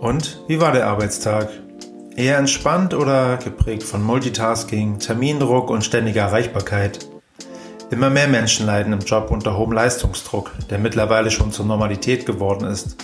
Und 0.00 0.44
wie 0.46 0.60
war 0.60 0.70
der 0.70 0.86
Arbeitstag? 0.86 1.50
Eher 2.14 2.38
entspannt 2.38 2.94
oder 2.94 3.36
geprägt 3.36 3.82
von 3.82 4.02
Multitasking, 4.02 5.00
Termindruck 5.00 5.70
und 5.70 5.84
ständiger 5.84 6.22
Erreichbarkeit? 6.22 7.08
Immer 7.90 8.08
mehr 8.08 8.28
Menschen 8.28 8.66
leiden 8.66 8.92
im 8.92 9.00
Job 9.00 9.30
unter 9.30 9.56
hohem 9.56 9.72
Leistungsdruck, 9.72 10.52
der 10.70 10.78
mittlerweile 10.78 11.30
schon 11.30 11.50
zur 11.50 11.66
Normalität 11.66 12.26
geworden 12.26 12.66
ist. 12.66 12.96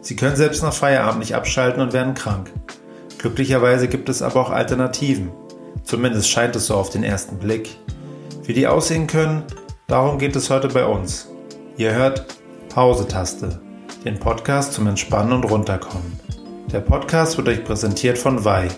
Sie 0.00 0.16
können 0.16 0.36
selbst 0.36 0.62
nach 0.62 0.72
Feierabend 0.72 1.18
nicht 1.18 1.34
abschalten 1.34 1.82
und 1.82 1.92
werden 1.92 2.14
krank. 2.14 2.50
Glücklicherweise 3.18 3.88
gibt 3.88 4.08
es 4.08 4.22
aber 4.22 4.40
auch 4.40 4.50
Alternativen. 4.50 5.30
Zumindest 5.82 6.30
scheint 6.30 6.56
es 6.56 6.66
so 6.66 6.76
auf 6.76 6.88
den 6.88 7.02
ersten 7.02 7.38
Blick. 7.38 7.76
Wie 8.44 8.54
die 8.54 8.66
aussehen 8.66 9.06
können, 9.06 9.42
darum 9.86 10.18
geht 10.18 10.36
es 10.36 10.48
heute 10.48 10.68
bei 10.68 10.86
uns. 10.86 11.28
Ihr 11.76 11.92
hört 11.92 12.24
Pause-Taste, 12.70 13.60
den 14.04 14.18
Podcast 14.18 14.72
zum 14.72 14.86
Entspannen 14.86 15.32
und 15.32 15.44
Runterkommen. 15.44 16.27
Der 16.72 16.80
Podcast 16.80 17.38
wird 17.38 17.48
euch 17.48 17.64
präsentiert 17.64 18.18
von 18.18 18.44
Vai. 18.44 18.68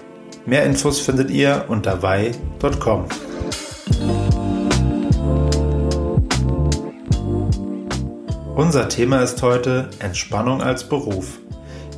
Mehr 0.46 0.64
Infos 0.64 1.00
findet 1.00 1.28
ihr 1.28 1.64
unter 1.66 2.00
vai.com. 2.00 3.06
Unser 8.54 8.88
Thema 8.88 9.22
ist 9.22 9.42
heute 9.42 9.90
Entspannung 9.98 10.62
als 10.62 10.88
Beruf. 10.88 11.40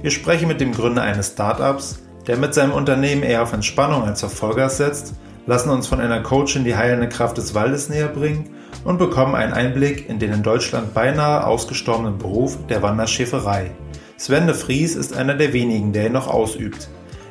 Wir 0.00 0.10
sprechen 0.10 0.48
mit 0.48 0.62
dem 0.62 0.73
Gründer 0.73 1.02
eines 1.02 1.33
Startups, 1.33 2.02
der 2.27 2.38
mit 2.38 2.55
seinem 2.55 2.72
Unternehmen 2.72 3.22
eher 3.22 3.42
auf 3.42 3.52
Entspannung 3.52 4.05
als 4.05 4.24
auf 4.24 4.33
Vollgas 4.33 4.78
setzt, 4.78 5.12
lassen 5.45 5.69
uns 5.69 5.86
von 5.88 6.00
einer 6.00 6.22
Coachin 6.22 6.64
die 6.64 6.77
heilende 6.77 7.11
Kraft 7.11 7.36
des 7.36 7.55
Waldes 7.55 7.91
näher 7.91 8.09
bringen 8.09 8.48
und 8.84 8.97
bekommen 8.97 9.34
einen 9.34 9.52
Einblick 9.52 10.09
in 10.09 10.19
den 10.19 10.33
in 10.33 10.42
Deutschland 10.42 10.95
beinahe 10.95 11.47
ausgestorbenen 11.47 12.16
Beruf 12.16 12.56
der 12.69 12.80
Wanderschäferei. 12.80 13.72
Sven 14.23 14.47
de 14.47 14.55
Vries 14.55 14.95
ist 14.95 15.15
einer 15.15 15.35
der 15.35 15.53
wenigen, 15.53 15.93
der 15.93 16.07
ihn 16.07 16.12
noch 16.12 16.29
ausübt. 16.29 16.87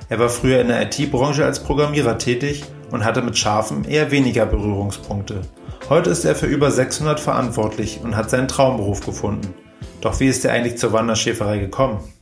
Er 0.09 0.19
war 0.19 0.27
früher 0.27 0.59
in 0.59 0.67
der 0.67 0.81
IT-Branche 0.81 1.45
als 1.45 1.63
Programmierer 1.63 2.17
tätig 2.17 2.65
und 2.91 3.05
hatte 3.05 3.21
mit 3.21 3.37
Schafen 3.37 3.85
eher 3.85 4.11
weniger 4.11 4.45
Berührungspunkte. 4.45 5.41
Heute 5.87 6.09
ist 6.09 6.25
er 6.25 6.35
für 6.35 6.47
über 6.47 6.69
600 6.69 7.17
verantwortlich 7.17 8.01
und 8.03 8.17
hat 8.17 8.29
seinen 8.29 8.49
Traumberuf 8.49 9.05
gefunden. 9.05 9.53
Doch 10.01 10.19
wie 10.19 10.27
ist 10.27 10.43
er 10.43 10.51
eigentlich 10.51 10.79
zur 10.79 10.91
Wanderschäferei 10.91 11.59
gekommen? 11.59 12.13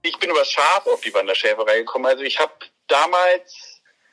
Ich 0.00 0.18
bin 0.18 0.30
über 0.30 0.46
Schaf 0.46 0.86
auf 0.86 1.02
die 1.02 1.12
Wanderschäferei 1.12 1.80
gekommen. 1.80 2.06
Also 2.06 2.22
ich 2.22 2.38
habe 2.38 2.52
damals, 2.86 3.65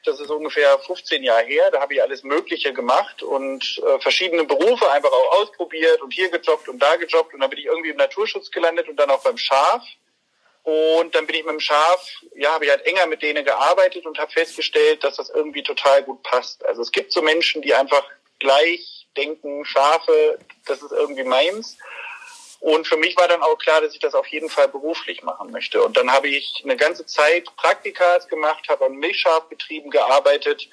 das 0.05 0.19
ist 0.19 0.29
ungefähr 0.29 0.77
15 0.79 1.23
Jahre 1.23 1.43
her, 1.43 1.71
da 1.71 1.81
habe 1.81 1.93
ich 1.93 2.01
alles 2.01 2.23
Mögliche 2.23 2.73
gemacht 2.73 3.23
und 3.23 3.81
äh, 3.85 3.99
verschiedene 3.99 4.43
Berufe 4.43 4.89
einfach 4.91 5.11
auch 5.11 5.41
ausprobiert 5.41 6.01
und 6.01 6.13
hier 6.13 6.29
gejobbt 6.29 6.67
und 6.69 6.79
da 6.79 6.95
gejobbt 6.95 7.33
und 7.33 7.39
dann 7.39 7.49
bin 7.49 7.59
ich 7.59 7.65
irgendwie 7.65 7.89
im 7.89 7.97
Naturschutz 7.97 8.51
gelandet 8.51 8.87
und 8.89 8.97
dann 8.97 9.09
auch 9.09 9.23
beim 9.23 9.37
Schaf. 9.37 9.83
Und 10.63 11.13
dann 11.13 11.27
bin 11.27 11.35
ich 11.35 11.43
mit 11.43 11.51
dem 11.51 11.59
Schaf, 11.59 12.07
ja, 12.35 12.53
habe 12.53 12.63
ich 12.63 12.71
halt 12.71 12.85
enger 12.85 13.05
mit 13.07 13.21
denen 13.21 13.43
gearbeitet 13.43 14.05
und 14.05 14.17
habe 14.17 14.31
festgestellt, 14.31 15.03
dass 15.03 15.17
das 15.17 15.29
irgendwie 15.29 15.61
total 15.61 16.03
gut 16.03 16.23
passt. 16.23 16.65
Also 16.65 16.81
es 16.81 16.91
gibt 16.91 17.11
so 17.11 17.21
Menschen, 17.21 17.61
die 17.61 17.73
einfach 17.73 18.05
gleich 18.39 19.05
denken, 19.17 19.65
Schafe, 19.65 20.39
das 20.65 20.81
ist 20.81 20.93
irgendwie 20.93 21.23
meins. 21.23 21.77
Und 22.63 22.87
für 22.87 22.95
mich 22.95 23.17
war 23.17 23.27
dann 23.27 23.41
auch 23.41 23.57
klar, 23.57 23.81
dass 23.81 23.93
ich 23.93 23.99
das 23.99 24.15
auf 24.15 24.25
jeden 24.27 24.49
Fall 24.49 24.69
beruflich 24.69 25.21
machen 25.21 25.51
möchte. 25.51 25.83
Und 25.83 25.97
dann 25.97 26.09
habe 26.09 26.29
ich 26.29 26.61
eine 26.63 26.77
ganze 26.77 27.05
Zeit 27.05 27.53
Praktikas 27.57 28.29
gemacht, 28.29 28.69
habe 28.69 28.85
an 28.85 28.95
Milchschafbetrieben 28.95 29.91
gearbeitet 29.91 30.69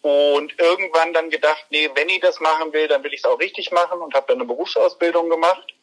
und 0.00 0.52
irgendwann 0.60 1.12
dann 1.12 1.30
gedacht, 1.30 1.64
nee, 1.70 1.90
wenn 1.96 2.08
ich 2.08 2.20
das 2.20 2.38
machen 2.38 2.72
will, 2.72 2.86
dann 2.86 3.02
will 3.02 3.12
ich 3.12 3.18
es 3.18 3.24
auch 3.24 3.40
richtig 3.40 3.72
machen 3.72 3.98
und 3.98 4.14
habe 4.14 4.26
dann 4.28 4.36
eine 4.36 4.44
Berufsausbildung 4.44 5.28
gemacht. 5.28 5.74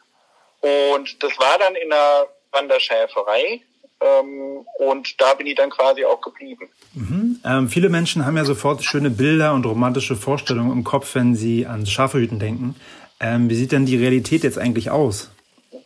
Und 0.61 1.21
das 1.21 1.38
war 1.38 1.58
dann 1.59 1.75
in 1.75 1.91
einer 1.91 2.27
Wanderschäferei. 2.53 3.59
Ähm, 3.99 4.65
und 4.80 5.19
da 5.19 5.33
bin 5.33 5.47
ich 5.47 5.55
dann 5.55 5.69
quasi 5.69 6.05
auch 6.05 6.21
geblieben. 6.21 6.69
Mhm. 6.93 7.41
Ähm, 7.43 7.67
viele 7.67 7.89
Menschen 7.89 8.25
haben 8.25 8.38
ja 8.38 8.45
sofort 8.45 8.86
schöne 8.86 9.09
Bilder 9.09 9.53
und 9.53 9.65
romantische 9.65 10.15
Vorstellungen 10.15 10.71
im 10.71 10.86
Kopf, 10.86 11.14
wenn 11.14 11.36
sie 11.36 11.65
an 11.65 11.86
Schafehüten 11.86 12.39
denken. 12.39 12.76
Ähm, 13.20 13.49
wie 13.49 13.55
sieht 13.55 13.73
denn 13.73 13.86
die 13.86 13.97
Realität 13.97 14.45
jetzt 14.45 14.58
eigentlich 14.58 14.92
aus? 14.92 15.30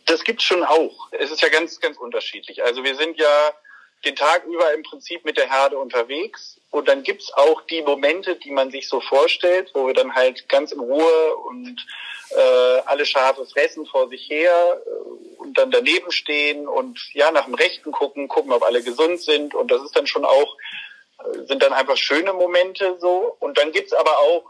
Das 0.06 0.24
gibt's 0.24 0.44
schon 0.44 0.64
auch. 0.64 1.08
Es 1.12 1.30
ist 1.30 1.42
ja 1.42 1.48
ganz, 1.48 1.80
ganz 1.80 1.98
unterschiedlich. 1.98 2.62
Also 2.62 2.84
wir 2.84 2.94
sind 2.96 3.18
ja 3.18 3.52
den 4.04 4.16
Tag 4.16 4.44
über 4.44 4.72
im 4.72 4.82
Prinzip 4.82 5.24
mit 5.24 5.36
der 5.36 5.50
Herde 5.50 5.78
unterwegs. 5.78 6.60
Und 6.70 6.88
dann 6.88 7.02
gibt's 7.02 7.32
auch 7.32 7.62
die 7.62 7.82
Momente, 7.82 8.36
die 8.36 8.50
man 8.50 8.70
sich 8.70 8.88
so 8.88 9.00
vorstellt, 9.00 9.70
wo 9.74 9.86
wir 9.86 9.94
dann 9.94 10.14
halt 10.14 10.48
ganz 10.48 10.72
in 10.72 10.80
Ruhe 10.80 11.36
und 11.36 11.84
äh, 12.30 12.80
alle 12.86 13.06
Schafe 13.06 13.46
fressen 13.46 13.86
vor 13.86 14.08
sich 14.08 14.28
her 14.28 14.82
äh, 14.84 15.40
und 15.40 15.58
dann 15.58 15.70
daneben 15.70 16.10
stehen 16.12 16.68
und 16.68 17.00
ja 17.12 17.30
nach 17.30 17.44
dem 17.44 17.54
Rechten 17.54 17.92
gucken, 17.92 18.28
gucken, 18.28 18.52
ob 18.52 18.62
alle 18.62 18.82
gesund 18.82 19.20
sind. 19.20 19.54
Und 19.54 19.70
das 19.70 19.82
ist 19.82 19.96
dann 19.96 20.06
schon 20.06 20.24
auch, 20.24 20.56
äh, 21.20 21.46
sind 21.46 21.62
dann 21.62 21.72
einfach 21.72 21.96
schöne 21.96 22.32
Momente 22.32 22.98
so. 23.00 23.36
Und 23.40 23.58
dann 23.58 23.72
gibt's 23.72 23.92
aber 23.92 24.18
auch 24.18 24.44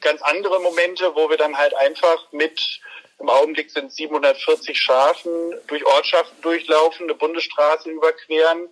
ganz 0.00 0.22
andere 0.22 0.60
Momente, 0.60 1.14
wo 1.14 1.30
wir 1.30 1.36
dann 1.36 1.56
halt 1.56 1.74
einfach 1.74 2.30
mit 2.32 2.80
im 3.22 3.30
Augenblick 3.30 3.70
sind 3.70 3.92
740 3.92 4.78
Schafen 4.78 5.54
durch 5.68 5.86
Ortschaften 5.86 6.42
durchlaufen, 6.42 7.04
eine 7.04 7.14
Bundesstraße 7.14 7.90
überqueren 7.90 8.68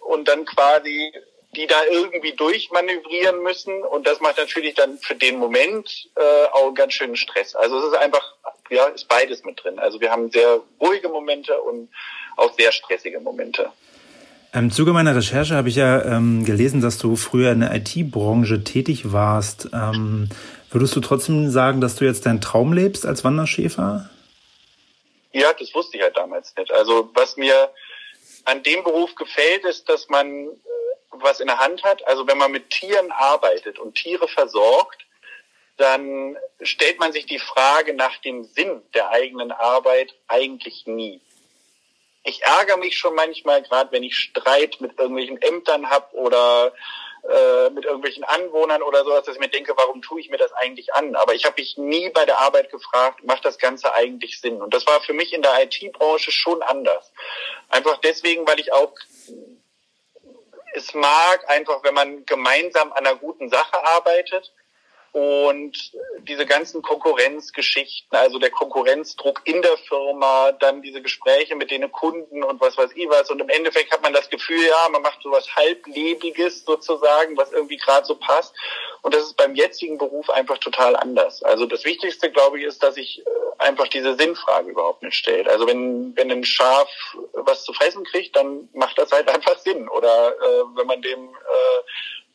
und 0.00 0.28
dann 0.28 0.44
quasi 0.44 1.12
die 1.54 1.66
da 1.66 1.76
irgendwie 1.90 2.32
durchmanövrieren 2.32 3.42
müssen. 3.42 3.82
Und 3.82 4.06
das 4.06 4.20
macht 4.20 4.38
natürlich 4.38 4.74
dann 4.74 4.96
für 4.98 5.14
den 5.14 5.38
Moment 5.38 6.08
äh, 6.16 6.46
auch 6.52 6.72
ganz 6.72 6.94
schönen 6.94 7.16
Stress. 7.16 7.54
Also 7.54 7.78
es 7.78 7.92
ist 7.92 7.98
einfach, 7.98 8.22
ja, 8.70 8.86
ist 8.86 9.06
beides 9.08 9.44
mit 9.44 9.62
drin. 9.62 9.78
Also 9.78 10.00
wir 10.00 10.10
haben 10.10 10.30
sehr 10.30 10.60
ruhige 10.80 11.08
Momente 11.08 11.60
und 11.60 11.90
auch 12.36 12.54
sehr 12.56 12.72
stressige 12.72 13.20
Momente. 13.20 13.68
Im 14.54 14.70
Zuge 14.70 14.92
meiner 14.92 15.16
Recherche 15.16 15.54
habe 15.54 15.68
ich 15.68 15.76
ja 15.76 16.02
ähm, 16.04 16.44
gelesen, 16.44 16.80
dass 16.80 16.98
du 16.98 17.16
früher 17.16 17.52
in 17.52 17.60
der 17.60 17.74
IT-Branche 17.74 18.64
tätig 18.64 19.12
warst. 19.12 19.68
Ähm, 19.72 20.28
würdest 20.74 20.96
du 20.96 21.00
trotzdem 21.00 21.50
sagen, 21.50 21.80
dass 21.80 21.96
du 21.96 22.04
jetzt 22.04 22.26
deinen 22.26 22.40
Traum 22.40 22.72
lebst 22.72 23.06
als 23.06 23.24
Wanderschäfer? 23.24 24.10
Ja, 25.32 25.52
das 25.52 25.74
wusste 25.74 25.96
ich 25.96 26.02
halt 26.02 26.16
damals 26.16 26.54
nicht. 26.56 26.72
Also 26.72 27.10
was 27.14 27.36
mir 27.36 27.70
an 28.44 28.62
dem 28.62 28.82
Beruf 28.84 29.14
gefällt, 29.14 29.64
ist, 29.64 29.88
dass 29.88 30.08
man 30.08 30.48
was 31.10 31.40
in 31.40 31.46
der 31.46 31.58
Hand 31.58 31.82
hat. 31.84 32.06
Also 32.06 32.26
wenn 32.26 32.38
man 32.38 32.52
mit 32.52 32.70
Tieren 32.70 33.12
arbeitet 33.12 33.78
und 33.78 33.94
Tiere 33.94 34.28
versorgt, 34.28 35.02
dann 35.76 36.36
stellt 36.60 36.98
man 37.00 37.12
sich 37.12 37.26
die 37.26 37.38
Frage 37.38 37.94
nach 37.94 38.16
dem 38.18 38.44
Sinn 38.44 38.82
der 38.94 39.10
eigenen 39.10 39.52
Arbeit 39.52 40.14
eigentlich 40.28 40.86
nie. 40.86 41.20
Ich 42.24 42.42
ärgere 42.42 42.76
mich 42.76 42.96
schon 42.96 43.14
manchmal, 43.14 43.62
gerade 43.62 43.90
wenn 43.90 44.02
ich 44.02 44.16
Streit 44.16 44.80
mit 44.80 44.98
irgendwelchen 44.98 45.40
Ämtern 45.42 45.90
habe 45.90 46.14
oder 46.14 46.72
äh, 47.28 47.70
mit 47.70 47.84
irgendwelchen 47.84 48.24
Anwohnern 48.24 48.82
oder 48.82 49.04
sowas, 49.04 49.24
dass 49.24 49.36
ich 49.36 49.40
mir 49.40 49.48
denke, 49.48 49.74
warum 49.76 50.02
tue 50.02 50.20
ich 50.20 50.28
mir 50.28 50.38
das 50.38 50.52
eigentlich 50.54 50.92
an? 50.94 51.14
Aber 51.14 51.34
ich 51.34 51.44
habe 51.44 51.60
mich 51.60 51.76
nie 51.76 52.10
bei 52.10 52.24
der 52.24 52.40
Arbeit 52.40 52.70
gefragt, 52.70 53.22
macht 53.24 53.44
das 53.44 53.58
Ganze 53.58 53.94
eigentlich 53.94 54.40
Sinn? 54.40 54.60
Und 54.60 54.74
das 54.74 54.86
war 54.86 55.00
für 55.02 55.12
mich 55.12 55.32
in 55.32 55.42
der 55.42 55.62
IT-Branche 55.62 56.32
schon 56.32 56.62
anders. 56.62 57.12
Einfach 57.68 57.98
deswegen, 57.98 58.46
weil 58.46 58.58
ich 58.58 58.72
auch 58.72 58.92
es 60.74 60.94
mag, 60.94 61.48
einfach 61.48 61.84
wenn 61.84 61.94
man 61.94 62.24
gemeinsam 62.26 62.92
an 62.92 63.06
einer 63.06 63.16
guten 63.16 63.48
Sache 63.50 63.84
arbeitet 63.84 64.52
und 65.12 65.92
diese 66.22 66.46
ganzen 66.46 66.80
Konkurrenzgeschichten, 66.80 68.16
also 68.16 68.38
der 68.38 68.50
Konkurrenzdruck 68.50 69.42
in 69.44 69.60
der 69.60 69.76
Firma, 69.76 70.52
dann 70.52 70.80
diese 70.80 71.02
Gespräche 71.02 71.54
mit 71.54 71.70
den 71.70 71.92
Kunden 71.92 72.42
und 72.42 72.60
was 72.62 72.78
weiß 72.78 72.92
ich 72.94 73.06
was. 73.10 73.30
Und 73.30 73.40
im 73.40 73.50
Endeffekt 73.50 73.92
hat 73.92 74.02
man 74.02 74.14
das 74.14 74.30
Gefühl, 74.30 74.64
ja, 74.64 74.88
man 74.90 75.02
macht 75.02 75.20
sowas 75.22 75.46
halblebiges 75.54 76.64
sozusagen, 76.64 77.36
was 77.36 77.52
irgendwie 77.52 77.76
gerade 77.76 78.06
so 78.06 78.14
passt. 78.14 78.54
Und 79.02 79.14
das 79.14 79.24
ist 79.24 79.36
beim 79.36 79.54
jetzigen 79.54 79.98
Beruf 79.98 80.30
einfach 80.30 80.56
total 80.58 80.96
anders. 80.96 81.42
Also 81.42 81.66
das 81.66 81.84
Wichtigste, 81.84 82.30
glaube 82.30 82.60
ich, 82.60 82.64
ist, 82.64 82.82
dass 82.82 82.94
sich 82.94 83.20
äh, 83.20 83.30
einfach 83.58 83.88
diese 83.88 84.14
Sinnfrage 84.14 84.70
überhaupt 84.70 85.02
nicht 85.02 85.16
stellt. 85.16 85.46
Also 85.46 85.66
wenn, 85.66 86.16
wenn 86.16 86.30
ein 86.30 86.44
Schaf 86.44 86.88
was 87.34 87.64
zu 87.64 87.74
fressen 87.74 88.04
kriegt, 88.04 88.34
dann 88.34 88.70
macht 88.72 88.96
das 88.96 89.12
halt 89.12 89.28
einfach 89.34 89.58
Sinn. 89.58 89.90
Oder 89.90 90.28
äh, 90.28 90.64
wenn 90.74 90.86
man 90.86 91.02
dem 91.02 91.28
äh, 91.28 91.80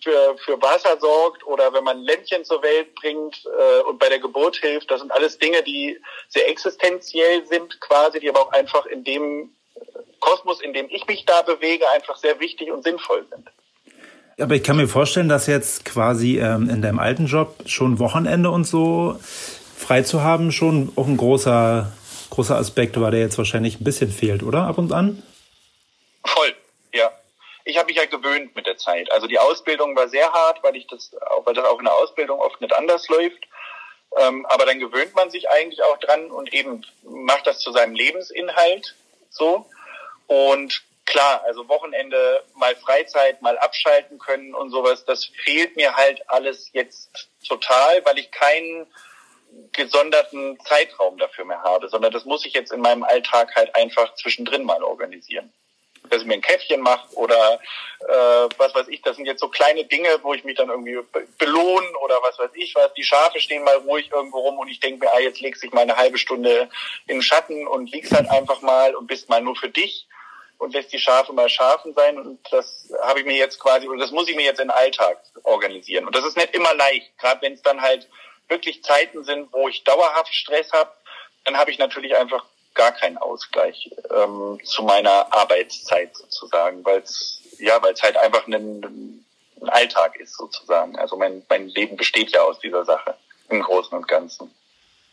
für, 0.08 0.38
für 0.38 0.62
Wasser 0.62 0.98
sorgt 1.00 1.46
oder 1.46 1.74
wenn 1.74 1.84
man 1.84 2.02
Lämpchen 2.02 2.46
zur 2.46 2.64
Welt 2.64 2.96
bringt 2.96 3.44
äh, 3.46 3.82
und 3.84 4.00
bei 4.00 4.08
der 4.08 4.20
Geburt 4.20 4.56
hilft. 4.56 4.90
Das 4.90 5.02
sind 5.02 5.12
alles 5.12 5.38
Dinge, 5.38 5.62
die 5.64 6.00
sehr 6.30 6.50
existenziell 6.50 7.46
sind 7.46 7.82
quasi, 7.82 8.22
die 8.22 8.30
aber 8.30 8.42
auch 8.42 8.54
einfach 8.54 8.86
in 8.86 9.04
dem 9.04 9.50
Kosmos, 10.22 10.62
in 10.62 10.74
dem 10.74 10.88
ich 10.90 11.06
mich 11.08 11.26
da 11.26 11.42
bewege, 11.42 11.84
einfach 11.94 12.16
sehr 12.16 12.40
wichtig 12.40 12.72
und 12.72 12.84
sinnvoll 12.84 13.26
sind. 13.30 13.50
Aber 14.40 14.56
ich 14.56 14.64
kann 14.64 14.78
mir 14.78 14.88
vorstellen, 14.88 15.30
dass 15.30 15.48
jetzt 15.48 15.84
quasi 15.84 16.40
ähm, 16.40 16.70
in 16.70 16.82
deinem 16.82 17.00
alten 17.00 17.26
Job 17.26 17.56
schon 17.66 18.00
Wochenende 18.00 18.50
und 18.50 18.66
so 18.66 19.20
frei 19.76 20.04
zu 20.04 20.24
haben 20.24 20.52
schon 20.52 20.94
auch 20.96 21.08
ein 21.08 21.18
großer, 21.18 21.92
großer 22.30 22.56
Aspekt 22.56 23.00
war, 23.00 23.12
der 23.12 23.20
jetzt 23.20 23.38
wahrscheinlich 23.38 23.82
ein 23.82 23.84
bisschen 23.84 24.12
fehlt, 24.12 24.44
oder? 24.44 24.64
Ab 24.64 24.78
und 24.78 24.94
an? 24.94 25.22
Voll 26.24 26.54
ich 27.68 27.78
habe 27.78 27.88
mich 27.88 27.98
ja 27.98 28.06
gewöhnt 28.06 28.56
mit 28.56 28.66
der 28.66 28.78
Zeit. 28.78 29.12
Also 29.12 29.28
die 29.28 29.40
Ausbildung 29.40 29.96
war 29.96 30.08
sehr 30.08 30.32
hart, 30.32 30.64
weil 30.64 30.76
ich 30.76 30.88
das, 30.88 31.12
auch 31.22 31.46
weil 31.46 31.54
das 31.54 31.66
auch 31.66 31.80
in 31.80 31.86
der 31.86 31.96
Ausbildung 31.96 32.40
oft 32.40 32.62
nicht 32.62 32.74
anders 32.76 33.08
läuft. 33.10 33.44
Ähm, 34.18 34.46
aber 34.46 34.66
dann 34.66 34.80
gewöhnt 34.80 35.14
man 35.16 35.30
sich 35.30 35.50
eigentlich 35.50 35.84
auch 35.84 35.98
dran 35.98 36.32
und 36.32 36.54
eben 36.54 36.86
macht 37.04 37.46
das 37.46 37.60
zu 37.60 37.72
seinem 37.74 37.94
Lebensinhalt 37.94 38.96
so. 39.30 39.66
Und 40.28 40.82
klar, 41.06 41.44
also 41.44 41.68
Wochenende 41.68 42.44
mal 42.56 42.76
Freizeit, 42.78 43.42
mal 43.42 43.58
abschalten 43.58 44.18
können 44.18 44.56
und 44.56 44.72
sowas, 44.72 45.04
das 45.04 45.26
fehlt 45.26 45.76
mir 45.76 45.96
halt 45.96 46.22
alles 46.30 46.70
jetzt 46.72 47.30
total, 47.48 48.04
weil 48.06 48.18
ich 48.18 48.32
keinen 48.32 48.88
gesonderten 49.74 50.58
Zeitraum 50.62 51.18
dafür 51.18 51.46
mehr 51.46 51.62
habe, 51.64 51.90
sondern 51.90 52.14
das 52.14 52.26
muss 52.26 52.46
ich 52.46 52.54
jetzt 52.54 52.72
in 52.72 52.82
meinem 52.82 53.04
Alltag 53.04 53.56
halt 53.56 53.76
einfach 53.76 54.16
zwischendrin 54.16 54.64
mal 54.64 54.84
organisieren. 54.84 55.52
Dass 56.10 56.22
ich 56.22 56.28
mir 56.28 56.36
ein 56.36 56.42
Käffchen 56.42 56.82
mache 56.82 57.08
oder 57.16 57.60
äh, 58.00 58.50
was 58.58 58.74
weiß 58.76 58.88
ich, 58.90 59.02
das 59.02 59.16
sind 59.16 59.26
jetzt 59.26 59.40
so 59.40 59.50
kleine 59.50 59.86
Dinge, 59.86 60.10
wo 60.22 60.34
ich 60.34 60.44
mich 60.44 60.56
dann 60.56 60.70
irgendwie 60.70 60.98
belohnen 61.38 61.96
oder 62.04 62.20
was 62.22 62.38
weiß 62.40 62.52
ich 62.54 62.76
was. 62.76 62.94
Die 62.94 63.04
Schafe 63.04 63.40
stehen 63.40 63.64
mal 63.64 63.78
ruhig 63.78 64.12
irgendwo 64.12 64.40
rum 64.40 64.60
und 64.60 64.68
ich 64.68 64.80
denke 64.80 65.06
mir, 65.06 65.14
ah, 65.14 65.20
jetzt 65.20 65.42
legst 65.42 65.64
dich 65.64 65.72
mal 65.72 65.82
eine 65.82 65.98
halbe 65.98 66.18
Stunde 66.18 66.70
in 67.08 67.18
den 67.18 67.22
Schatten 67.22 67.68
und 67.68 67.92
liegst 67.92 68.14
halt 68.14 68.30
einfach 68.30 68.62
mal 68.62 68.96
und 68.96 69.08
bist 69.08 69.30
mal 69.30 69.42
nur 69.42 69.56
für 69.56 69.70
dich 69.70 70.08
und 70.58 70.74
lässt 70.74 70.92
die 70.92 71.00
Schafe 71.00 71.34
mal 71.34 71.50
Schafen 71.50 71.94
sein. 71.94 72.18
Und 72.18 72.40
das 72.52 72.92
habe 73.02 73.20
ich 73.20 73.26
mir 73.26 73.38
jetzt 73.38 73.60
quasi, 73.60 73.88
oder 73.88 74.00
das 74.00 74.12
muss 74.12 74.28
ich 74.28 74.36
mir 74.36 74.46
jetzt 74.46 74.60
in 74.60 74.68
den 74.68 74.76
Alltag 74.76 75.20
organisieren. 75.44 76.06
Und 76.06 76.16
das 76.16 76.26
ist 76.26 76.38
nicht 76.38 76.56
immer 76.56 76.74
leicht, 76.76 77.18
gerade 77.18 77.42
wenn 77.42 77.54
es 77.54 77.62
dann 77.62 77.82
halt 77.82 78.08
wirklich 78.48 78.84
Zeiten 78.84 79.24
sind, 79.24 79.52
wo 79.52 79.68
ich 79.68 79.84
dauerhaft 79.84 80.34
Stress 80.34 80.72
habe, 80.72 80.92
dann 81.46 81.58
habe 81.58 81.72
ich 81.72 81.78
natürlich 81.78 82.16
einfach 82.16 82.46
gar 82.78 82.94
keinen 82.94 83.18
Ausgleich 83.18 83.90
ähm, 84.10 84.60
zu 84.64 84.84
meiner 84.84 85.34
Arbeitszeit 85.34 86.16
sozusagen, 86.16 86.86
weil 86.86 87.00
es 87.00 87.42
ja, 87.60 87.82
weil 87.82 87.94
es 87.94 88.02
halt 88.02 88.18
einfach 88.18 88.48
ein, 88.48 88.54
ein 89.64 89.70
Alltag 89.70 90.16
ist 90.20 90.38
sozusagen. 90.38 90.98
Also 90.98 91.18
mein, 91.18 91.44
mein 91.50 91.68
Leben 91.70 91.98
besteht 91.98 92.32
ja 92.32 92.42
aus 92.42 92.60
dieser 92.60 92.86
Sache 92.86 93.16
im 93.50 93.62
Großen 93.62 93.98
und 93.98 94.08
Ganzen. 94.08 94.52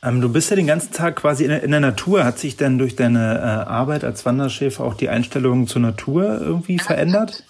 Ähm, 0.02 0.20
du 0.20 0.30
bist 0.30 0.50
ja 0.50 0.56
den 0.56 0.66
ganzen 0.66 0.92
Tag 0.92 1.16
quasi 1.16 1.44
in 1.44 1.70
der, 1.70 1.80
Natur. 1.80 2.24
Hat 2.24 2.38
sich 2.38 2.56
denn 2.56 2.78
durch 2.78 2.96
deine 2.96 3.38
äh, 3.38 3.70
Arbeit 3.70 4.04
als 4.04 4.26
Wanderschäfer 4.26 4.84
auch 4.84 4.94
die 4.94 5.08
Einstellung 5.08 5.66
zur 5.66 5.80
Natur 5.80 6.38
irgendwie 6.40 6.78
verändert? 6.78 7.44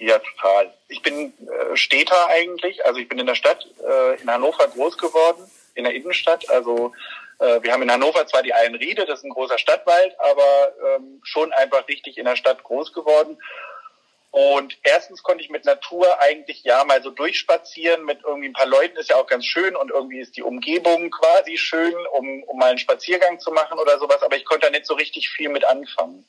Ja, 0.00 0.18
total. 0.18 0.74
Ich 0.88 1.00
bin 1.02 1.32
äh, 1.46 1.76
Städter 1.76 2.26
eigentlich. 2.28 2.84
Also 2.84 2.98
ich 2.98 3.08
bin 3.08 3.18
in 3.18 3.26
der 3.26 3.36
Stadt 3.36 3.66
äh, 3.88 4.20
in 4.20 4.28
Hannover 4.28 4.66
groß 4.66 4.98
geworden, 4.98 5.42
in 5.74 5.84
der 5.84 5.94
Innenstadt. 5.94 6.50
Also 6.50 6.92
wir 7.38 7.72
haben 7.72 7.82
in 7.82 7.90
Hannover 7.90 8.26
zwar 8.26 8.42
die 8.42 8.54
Eilenriede, 8.54 9.04
das 9.04 9.20
ist 9.20 9.24
ein 9.24 9.30
großer 9.30 9.58
Stadtwald, 9.58 10.14
aber 10.20 10.72
ähm, 10.86 11.20
schon 11.24 11.52
einfach 11.52 11.88
richtig 11.88 12.18
in 12.18 12.24
der 12.24 12.36
Stadt 12.36 12.62
groß 12.62 12.92
geworden. 12.92 13.38
Und 14.32 14.78
erstens 14.82 15.22
konnte 15.22 15.44
ich 15.44 15.50
mit 15.50 15.66
Natur 15.66 16.06
eigentlich 16.22 16.62
ja 16.64 16.82
mal 16.84 17.02
so 17.02 17.10
durchspazieren 17.10 18.06
mit 18.06 18.22
irgendwie 18.24 18.48
ein 18.48 18.54
paar 18.54 18.66
Leuten 18.66 18.96
ist 18.96 19.10
ja 19.10 19.16
auch 19.16 19.26
ganz 19.26 19.44
schön 19.44 19.76
und 19.76 19.90
irgendwie 19.90 20.20
ist 20.20 20.38
die 20.38 20.42
Umgebung 20.42 21.10
quasi 21.10 21.58
schön, 21.58 21.94
um, 22.12 22.42
um 22.44 22.58
mal 22.58 22.70
einen 22.70 22.78
Spaziergang 22.78 23.40
zu 23.40 23.52
machen 23.52 23.78
oder 23.78 23.98
sowas, 23.98 24.22
aber 24.22 24.36
ich 24.36 24.46
konnte 24.46 24.66
da 24.66 24.70
nicht 24.70 24.86
so 24.86 24.94
richtig 24.94 25.28
viel 25.28 25.50
mit 25.50 25.66
anfangen. 25.66 26.26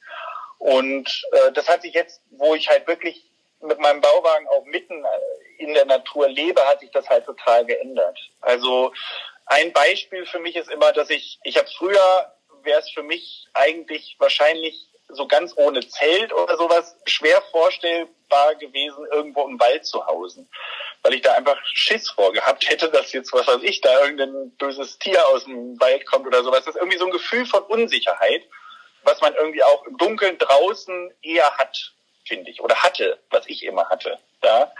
Und 0.57 1.23
äh, 1.31 1.53
das 1.53 1.69
hat 1.69 1.81
sich 1.81 1.93
jetzt, 1.93 2.21
wo 2.31 2.55
ich 2.55 2.69
halt 2.69 2.87
wirklich 2.87 3.23
mit 3.61 3.79
meinem 3.79 4.01
Bauwagen 4.01 4.49
auch 4.49 4.65
mitten 4.65 5.05
äh, 5.05 5.63
in 5.63 5.73
der 5.73 5.85
Natur 5.85 6.27
lebe, 6.27 6.59
hat 6.67 6.81
sich 6.81 6.91
das 6.91 7.07
halt 7.07 7.25
total 7.25 7.65
geändert. 7.65 8.19
Also 8.41 8.91
ein 9.45 9.73
Beispiel 9.73 10.25
für 10.25 10.39
mich 10.39 10.55
ist 10.55 10.69
immer, 10.69 10.91
dass 10.93 11.09
ich, 11.09 11.39
ich 11.43 11.57
habe 11.57 11.67
früher, 11.77 12.33
wäre 12.63 12.79
es 12.79 12.89
für 12.89 13.03
mich 13.03 13.47
eigentlich 13.53 14.15
wahrscheinlich 14.19 14.89
so 15.09 15.27
ganz 15.27 15.53
ohne 15.55 15.81
Zelt 15.87 16.33
oder 16.33 16.57
sowas 16.57 16.95
schwer 17.05 17.41
vorstellbar 17.51 18.55
gewesen, 18.55 19.05
irgendwo 19.11 19.47
im 19.47 19.59
Wald 19.59 19.85
zu 19.85 20.05
hausen. 20.05 20.49
Weil 21.01 21.15
ich 21.15 21.21
da 21.21 21.33
einfach 21.33 21.57
Schiss 21.65 22.09
vorgehabt 22.09 22.67
hätte, 22.69 22.89
dass 22.89 23.11
jetzt, 23.11 23.33
was 23.33 23.47
weiß 23.47 23.61
ich, 23.63 23.81
da 23.81 24.01
irgendein 24.01 24.51
böses 24.57 24.97
Tier 24.99 25.27
aus 25.27 25.43
dem 25.45 25.79
Wald 25.79 26.05
kommt 26.05 26.25
oder 26.25 26.43
sowas. 26.43 26.65
Das 26.65 26.75
ist 26.75 26.81
irgendwie 26.81 26.97
so 26.97 27.05
ein 27.05 27.11
Gefühl 27.11 27.45
von 27.45 27.63
Unsicherheit, 27.63 28.43
was 29.03 29.19
man 29.21 29.35
irgendwie 29.35 29.63
auch 29.63 29.85
im 29.85 29.97
Dunkeln 29.97 30.37
draußen 30.37 31.13
eher 31.21 31.57
hat, 31.57 31.93
finde 32.25 32.49
ich, 32.49 32.61
oder 32.61 32.75
hatte, 32.75 33.19
was 33.29 33.47
ich 33.47 33.63
immer 33.63 33.89
hatte. 33.89 34.17
Ja. 34.43 34.71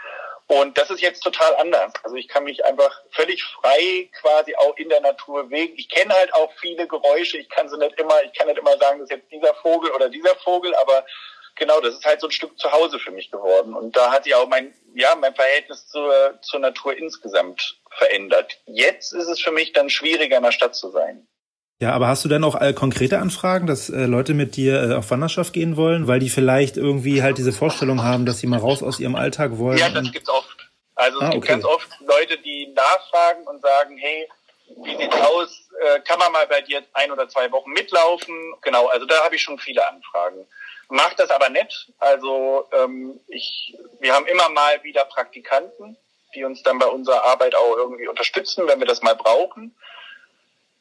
Und 0.46 0.76
das 0.76 0.90
ist 0.90 1.00
jetzt 1.00 1.22
total 1.22 1.56
anders. 1.56 1.92
Also 2.02 2.16
ich 2.16 2.28
kann 2.28 2.44
mich 2.44 2.64
einfach 2.64 3.00
völlig 3.12 3.42
frei 3.42 4.10
quasi 4.20 4.54
auch 4.56 4.76
in 4.76 4.90
der 4.90 5.00
Natur 5.00 5.44
bewegen. 5.44 5.74
Ich 5.76 5.88
kenne 5.88 6.12
halt 6.12 6.34
auch 6.34 6.52
viele 6.60 6.86
Geräusche. 6.86 7.38
Ich 7.38 7.48
kann 7.48 7.68
sie 7.68 7.78
nicht 7.78 7.98
immer, 7.98 8.22
ich 8.24 8.32
kann 8.34 8.48
nicht 8.48 8.58
immer 8.58 8.76
sagen, 8.78 9.00
das 9.00 9.08
ist 9.08 9.16
jetzt 9.16 9.32
dieser 9.32 9.54
Vogel 9.54 9.90
oder 9.92 10.10
dieser 10.10 10.36
Vogel, 10.36 10.74
aber 10.74 11.06
genau, 11.54 11.80
das 11.80 11.94
ist 11.94 12.04
halt 12.04 12.20
so 12.20 12.28
ein 12.28 12.32
Stück 12.32 12.58
zu 12.58 12.70
Hause 12.70 12.98
für 12.98 13.10
mich 13.10 13.30
geworden. 13.30 13.74
Und 13.74 13.96
da 13.96 14.12
hat 14.12 14.24
sich 14.24 14.34
auch 14.34 14.46
mein, 14.46 14.74
ja, 14.94 15.14
mein 15.14 15.34
Verhältnis 15.34 15.86
zur, 15.88 16.38
zur 16.42 16.60
Natur 16.60 16.94
insgesamt 16.96 17.80
verändert. 17.90 18.58
Jetzt 18.66 19.14
ist 19.14 19.28
es 19.28 19.40
für 19.40 19.52
mich 19.52 19.72
dann 19.72 19.88
schwieriger, 19.88 20.36
in 20.36 20.42
der 20.42 20.52
Stadt 20.52 20.74
zu 20.74 20.90
sein. 20.90 21.26
Ja, 21.80 21.92
aber 21.92 22.06
hast 22.06 22.24
du 22.24 22.28
denn 22.28 22.44
auch 22.44 22.60
äh, 22.60 22.72
konkrete 22.72 23.18
Anfragen, 23.18 23.66
dass 23.66 23.90
äh, 23.90 24.06
Leute 24.06 24.32
mit 24.32 24.56
dir 24.56 24.90
äh, 24.90 24.94
auf 24.94 25.10
Wanderschaft 25.10 25.52
gehen 25.52 25.76
wollen, 25.76 26.06
weil 26.06 26.20
die 26.20 26.30
vielleicht 26.30 26.76
irgendwie 26.76 27.22
halt 27.22 27.36
diese 27.36 27.52
Vorstellung 27.52 28.02
haben, 28.02 28.26
dass 28.26 28.38
sie 28.38 28.46
mal 28.46 28.60
raus 28.60 28.82
aus 28.82 29.00
ihrem 29.00 29.16
Alltag 29.16 29.58
wollen? 29.58 29.78
Ja, 29.78 29.88
das 29.88 30.10
gibt's 30.12 30.30
oft. 30.30 30.70
Also 30.94 31.18
es 31.18 31.24
ah, 31.24 31.30
gibt 31.30 31.44
okay. 31.44 31.52
ganz 31.52 31.64
oft 31.64 31.88
Leute, 32.00 32.38
die 32.38 32.72
nachfragen 32.74 33.46
und 33.48 33.60
sagen, 33.60 33.96
hey, 33.96 34.28
wie 34.84 34.96
sieht's 34.96 35.16
aus? 35.16 35.68
Äh, 35.82 36.00
kann 36.00 36.18
man 36.18 36.32
mal 36.32 36.46
bei 36.46 36.60
dir 36.60 36.82
ein 36.92 37.10
oder 37.10 37.28
zwei 37.28 37.50
Wochen 37.50 37.70
mitlaufen? 37.70 38.54
Genau, 38.62 38.86
also 38.86 39.04
da 39.06 39.24
habe 39.24 39.34
ich 39.34 39.42
schon 39.42 39.58
viele 39.58 39.86
Anfragen. 39.86 40.46
Macht 40.88 41.18
das 41.18 41.30
aber 41.30 41.48
nicht. 41.48 41.92
Also 41.98 42.68
ähm, 42.72 43.20
ich, 43.26 43.76
wir 44.00 44.14
haben 44.14 44.26
immer 44.26 44.48
mal 44.50 44.82
wieder 44.84 45.04
Praktikanten, 45.06 45.96
die 46.34 46.44
uns 46.44 46.62
dann 46.62 46.78
bei 46.78 46.86
unserer 46.86 47.24
Arbeit 47.24 47.54
auch 47.54 47.76
irgendwie 47.76 48.06
unterstützen, 48.06 48.68
wenn 48.68 48.78
wir 48.78 48.86
das 48.86 49.02
mal 49.02 49.16
brauchen. 49.16 49.74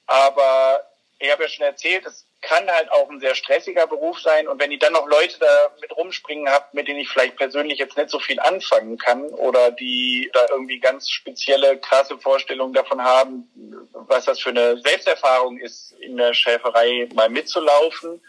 Aber 0.07 0.83
ich 1.19 1.31
habe 1.31 1.43
ja 1.43 1.49
schon 1.49 1.65
erzählt, 1.65 2.05
es 2.05 2.25
kann 2.43 2.67
halt 2.69 2.91
auch 2.91 3.09
ein 3.09 3.19
sehr 3.19 3.35
stressiger 3.35 3.87
Beruf 3.87 4.19
sein. 4.19 4.47
Und 4.47 4.59
wenn 4.59 4.71
ihr 4.71 4.79
dann 4.79 4.93
noch 4.93 5.07
Leute 5.07 5.39
da 5.39 5.71
mit 5.81 5.95
rumspringen 5.95 6.49
habt, 6.49 6.73
mit 6.73 6.87
denen 6.87 6.99
ich 6.99 7.09
vielleicht 7.09 7.37
persönlich 7.37 7.79
jetzt 7.79 7.97
nicht 7.97 8.09
so 8.09 8.19
viel 8.19 8.39
anfangen 8.39 8.97
kann 8.97 9.23
oder 9.27 9.71
die 9.71 10.29
da 10.33 10.45
irgendwie 10.49 10.79
ganz 10.79 11.09
spezielle, 11.09 11.77
krasse 11.77 12.17
Vorstellungen 12.17 12.73
davon 12.73 13.01
haben, 13.01 13.47
was 13.93 14.25
das 14.25 14.41
für 14.41 14.49
eine 14.49 14.77
Selbsterfahrung 14.81 15.57
ist, 15.57 15.93
in 15.99 16.17
der 16.17 16.33
Schäferei 16.33 17.07
mal 17.13 17.29
mitzulaufen, 17.29 18.21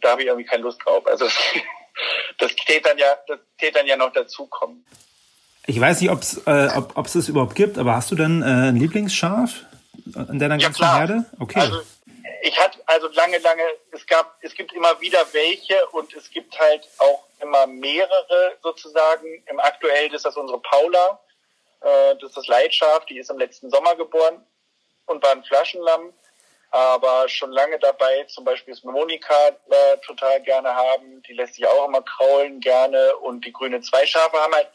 da 0.00 0.12
habe 0.12 0.22
ich 0.22 0.28
irgendwie 0.28 0.48
keine 0.48 0.62
Lust 0.62 0.80
drauf. 0.84 1.06
Also 1.06 1.26
das 2.38 2.56
täte 2.56 2.88
dann 2.88 2.98
ja, 2.98 3.18
das 3.26 3.38
täte 3.58 3.74
dann 3.74 3.86
ja 3.86 3.96
noch 3.96 4.12
dazukommen. 4.12 4.84
Ich 5.66 5.78
weiß 5.78 6.00
nicht, 6.00 6.10
ob's, 6.10 6.38
äh, 6.46 6.70
ob 6.94 7.06
es 7.06 7.14
es 7.14 7.28
überhaupt 7.28 7.54
gibt, 7.54 7.76
aber 7.76 7.94
hast 7.94 8.10
du 8.10 8.14
denn 8.14 8.40
äh, 8.40 8.70
ein 8.70 8.76
Lieblingsschaf? 8.76 9.66
In 10.14 10.38
deiner 10.38 10.58
ganzen 10.58 10.78
klar. 10.78 10.98
Herde? 10.98 11.24
Okay. 11.38 11.60
Also, 11.60 11.82
ich 12.42 12.58
hatte 12.58 12.78
also 12.86 13.08
lange, 13.08 13.38
lange, 13.38 13.62
es 13.92 14.06
gab, 14.06 14.36
es 14.42 14.54
gibt 14.54 14.72
immer 14.72 15.00
wieder 15.00 15.24
welche 15.32 15.86
und 15.88 16.14
es 16.14 16.30
gibt 16.30 16.58
halt 16.58 16.88
auch 16.98 17.24
immer 17.40 17.66
mehrere 17.66 18.56
sozusagen. 18.62 19.42
Im 19.46 19.60
aktuell 19.60 20.12
ist 20.14 20.24
das 20.24 20.36
unsere 20.36 20.60
Paula, 20.60 21.20
äh, 21.80 22.14
das 22.16 22.30
ist 22.30 22.36
das 22.36 22.46
Leitschaf, 22.46 23.06
die 23.06 23.18
ist 23.18 23.30
im 23.30 23.38
letzten 23.38 23.70
Sommer 23.70 23.94
geboren 23.96 24.44
und 25.06 25.22
war 25.22 25.32
ein 25.32 25.44
Flaschenlamm, 25.44 26.12
aber 26.70 27.28
schon 27.28 27.52
lange 27.52 27.78
dabei. 27.78 28.24
Zum 28.24 28.44
Beispiel 28.44 28.72
ist 28.72 28.84
Monika 28.84 29.48
äh, 29.48 29.98
total 30.06 30.40
gerne 30.42 30.74
haben, 30.74 31.22
die 31.22 31.34
lässt 31.34 31.54
sich 31.54 31.66
auch 31.66 31.88
immer 31.88 32.02
kraulen 32.02 32.60
gerne 32.60 33.16
und 33.16 33.44
die 33.44 33.52
grüne 33.52 33.80
zwei 33.80 34.06
Schafe 34.06 34.36
haben 34.36 34.54
halt 34.54 34.68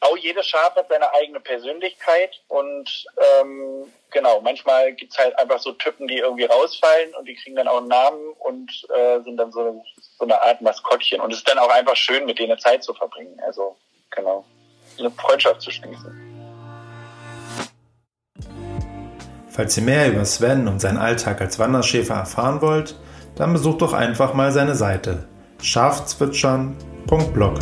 auch 0.00 0.16
jedes 0.16 0.46
Schaf 0.46 0.74
hat 0.76 0.88
seine 0.88 1.12
eigene 1.14 1.40
Persönlichkeit 1.40 2.40
und 2.48 3.04
ähm, 3.40 3.84
genau, 4.10 4.40
manchmal 4.40 4.92
gibt's 4.92 5.18
halt 5.18 5.38
einfach 5.38 5.58
so 5.58 5.72
Typen, 5.72 6.08
die 6.08 6.16
irgendwie 6.18 6.46
rausfallen 6.46 7.14
und 7.14 7.28
die 7.28 7.34
kriegen 7.34 7.56
dann 7.56 7.68
auch 7.68 7.78
einen 7.78 7.88
Namen 7.88 8.32
und 8.38 8.70
äh, 8.94 9.20
sind 9.22 9.36
dann 9.36 9.52
so, 9.52 9.84
so 10.18 10.24
eine 10.24 10.42
Art 10.42 10.62
Maskottchen. 10.62 11.20
Und 11.20 11.32
es 11.32 11.38
ist 11.38 11.48
dann 11.48 11.58
auch 11.58 11.68
einfach 11.68 11.96
schön, 11.96 12.24
mit 12.24 12.38
denen 12.38 12.58
Zeit 12.58 12.82
zu 12.82 12.94
verbringen. 12.94 13.38
Also 13.44 13.76
genau, 14.10 14.44
eine 14.98 15.10
Freundschaft 15.10 15.60
zu 15.60 15.70
schließen. 15.70 16.26
Falls 19.48 19.76
ihr 19.76 19.82
mehr 19.82 20.08
über 20.08 20.24
Sven 20.24 20.66
und 20.68 20.80
seinen 20.80 20.96
Alltag 20.98 21.42
als 21.42 21.58
Wanderschäfer 21.58 22.14
erfahren 22.14 22.62
wollt, 22.62 22.94
dann 23.36 23.52
besucht 23.52 23.82
doch 23.82 23.92
einfach 23.92 24.32
mal 24.32 24.50
seine 24.52 24.74
Seite 24.76 25.28
schafzwitschern.blog. 25.60 27.58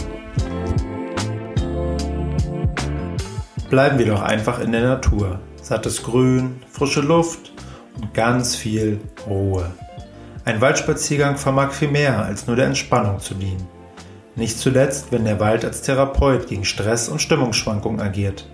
Bleiben 3.71 3.99
wir 3.99 4.07
doch 4.07 4.23
einfach 4.23 4.61
in 4.61 4.73
der 4.73 4.81
Natur. 4.81 5.41
Sattes 5.61 6.03
Grün, 6.03 6.63
frische 6.71 7.03
Luft 7.03 7.53
und 8.01 8.15
ganz 8.15 8.57
viel 8.57 8.99
Ruhe. 9.27 9.71
Ein 10.47 10.63
Waldspaziergang 10.63 11.37
vermag 11.37 11.73
viel 11.73 11.89
mehr, 11.89 12.25
als 12.25 12.47
nur 12.47 12.57
der 12.57 12.65
Entspannung 12.65 13.21
zu 13.21 13.35
dienen. 13.35 13.69
Nicht 14.37 14.59
zuletzt, 14.59 15.13
wenn 15.13 15.27
der 15.27 15.39
Wald 15.39 15.67
als 15.67 15.83
Therapeut 15.83 16.47
gegen 16.47 16.65
Stress 16.65 17.11
und 17.11 17.21
Stimmungsschwankungen 17.21 18.01
agiert. 18.01 18.49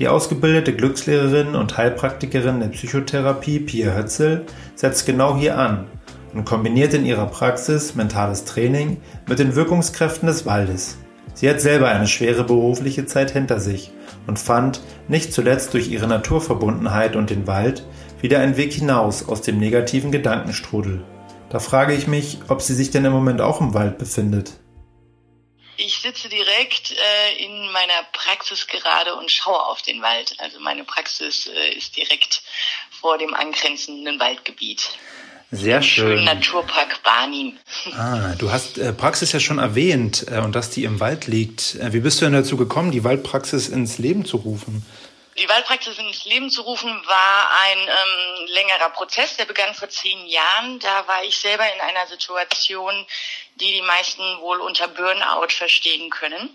Die 0.00 0.08
ausgebildete 0.08 0.74
Glückslehrerin 0.74 1.54
und 1.54 1.76
Heilpraktikerin 1.76 2.58
der 2.58 2.68
Psychotherapie 2.68 3.60
Pia 3.60 3.94
Hötzel 3.94 4.44
setzt 4.74 5.06
genau 5.06 5.36
hier 5.36 5.56
an 5.56 5.86
und 6.34 6.44
kombiniert 6.44 6.94
in 6.94 7.06
ihrer 7.06 7.26
Praxis 7.26 7.94
mentales 7.94 8.44
Training 8.44 8.96
mit 9.28 9.38
den 9.38 9.54
Wirkungskräften 9.54 10.26
des 10.26 10.46
Waldes. 10.46 10.98
Sie 11.38 11.48
hat 11.48 11.60
selber 11.60 11.86
eine 11.86 12.08
schwere 12.08 12.42
berufliche 12.42 13.06
Zeit 13.06 13.30
hinter 13.30 13.60
sich 13.60 13.92
und 14.26 14.40
fand, 14.40 14.80
nicht 15.06 15.32
zuletzt 15.32 15.72
durch 15.72 15.86
ihre 15.86 16.08
Naturverbundenheit 16.08 17.14
und 17.14 17.30
den 17.30 17.46
Wald, 17.46 17.84
wieder 18.20 18.40
einen 18.40 18.56
Weg 18.56 18.72
hinaus 18.72 19.28
aus 19.28 19.40
dem 19.40 19.60
negativen 19.60 20.10
Gedankenstrudel. 20.10 21.04
Da 21.48 21.60
frage 21.60 21.94
ich 21.94 22.08
mich, 22.08 22.38
ob 22.48 22.60
sie 22.60 22.74
sich 22.74 22.90
denn 22.90 23.04
im 23.04 23.12
Moment 23.12 23.40
auch 23.40 23.60
im 23.60 23.72
Wald 23.72 23.98
befindet. 23.98 24.54
Ich 25.76 26.00
sitze 26.00 26.28
direkt 26.28 26.90
äh, 26.90 27.44
in 27.44 27.70
meiner 27.70 28.02
Praxis 28.12 28.66
gerade 28.66 29.14
und 29.14 29.30
schaue 29.30 29.64
auf 29.64 29.80
den 29.82 30.02
Wald. 30.02 30.34
Also 30.38 30.58
meine 30.58 30.82
Praxis 30.82 31.46
äh, 31.46 31.74
ist 31.74 31.96
direkt 31.96 32.42
vor 33.00 33.16
dem 33.16 33.32
angrenzenden 33.32 34.18
Waldgebiet. 34.18 34.98
Sehr 35.50 35.82
schön. 35.82 36.24
Naturpark 36.24 37.02
Barnim. 37.02 37.58
Ah, 37.96 38.34
du 38.38 38.52
hast 38.52 38.76
äh, 38.76 38.92
Praxis 38.92 39.32
ja 39.32 39.40
schon 39.40 39.58
erwähnt 39.58 40.26
äh, 40.30 40.40
und 40.40 40.54
dass 40.54 40.70
die 40.70 40.84
im 40.84 41.00
Wald 41.00 41.26
liegt. 41.26 41.76
Äh, 41.76 41.94
wie 41.94 42.00
bist 42.00 42.20
du 42.20 42.26
denn 42.26 42.34
dazu 42.34 42.58
gekommen, 42.58 42.90
die 42.90 43.02
Waldpraxis 43.02 43.68
ins 43.68 43.96
Leben 43.96 44.26
zu 44.26 44.36
rufen? 44.36 44.84
Die 45.38 45.48
Waldpraxis 45.48 45.98
ins 45.98 46.24
Leben 46.26 46.50
zu 46.50 46.62
rufen 46.62 46.90
war 46.90 47.50
ein 47.62 47.78
ähm, 47.78 48.46
längerer 48.48 48.90
Prozess, 48.90 49.36
der 49.36 49.46
begann 49.46 49.72
vor 49.74 49.88
zehn 49.88 50.26
Jahren. 50.26 50.80
Da 50.80 51.06
war 51.06 51.24
ich 51.24 51.38
selber 51.38 51.64
in 51.72 51.80
einer 51.80 52.06
Situation, 52.08 53.06
die 53.54 53.72
die 53.72 53.82
meisten 53.82 54.22
wohl 54.40 54.60
unter 54.60 54.88
Burnout 54.88 55.48
verstehen 55.48 56.10
können 56.10 56.50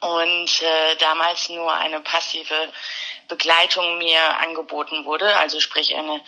und 0.00 0.62
äh, 0.62 0.96
damals 0.98 1.48
nur 1.48 1.72
eine 1.72 2.00
passive 2.00 2.54
Begleitung 3.28 3.98
mir 3.98 4.38
angeboten 4.40 5.04
wurde, 5.04 5.36
also 5.36 5.60
sprich 5.60 5.94
eine 5.94 6.20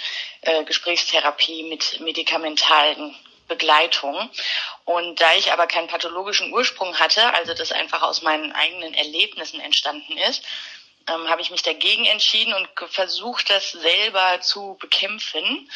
äh, 0.43 0.65
Gesprächstherapie 0.65 1.65
mit 1.65 2.01
medikamentalen 2.01 3.17
Begleitung. 3.49 4.31
Und 4.85 5.21
da 5.21 5.27
ich 5.37 5.53
aber 5.53 5.67
keinen 5.67 5.89
pathologischen 5.89 6.53
Ursprung 6.53 6.99
hatte, 6.99 7.35
also 7.35 7.55
das 7.55 7.73
einfach 7.73 8.03
aus 8.03 8.23
meinen 8.23 8.53
eigenen 8.53 8.95
Erlebnissen 8.95 9.61
entstanden 9.61 10.17
ist, 10.17 10.43
ähm, 11.11 11.29
habe 11.29 11.43
ich 11.43 11.51
mich 11.51 11.63
dagegen 11.63 12.05
entschieden 12.07 12.55
und 12.55 12.69
versucht, 12.91 13.51
das 13.51 13.73
selber 13.73 14.41
zu 14.41 14.77
bekämpfen. 14.81 15.71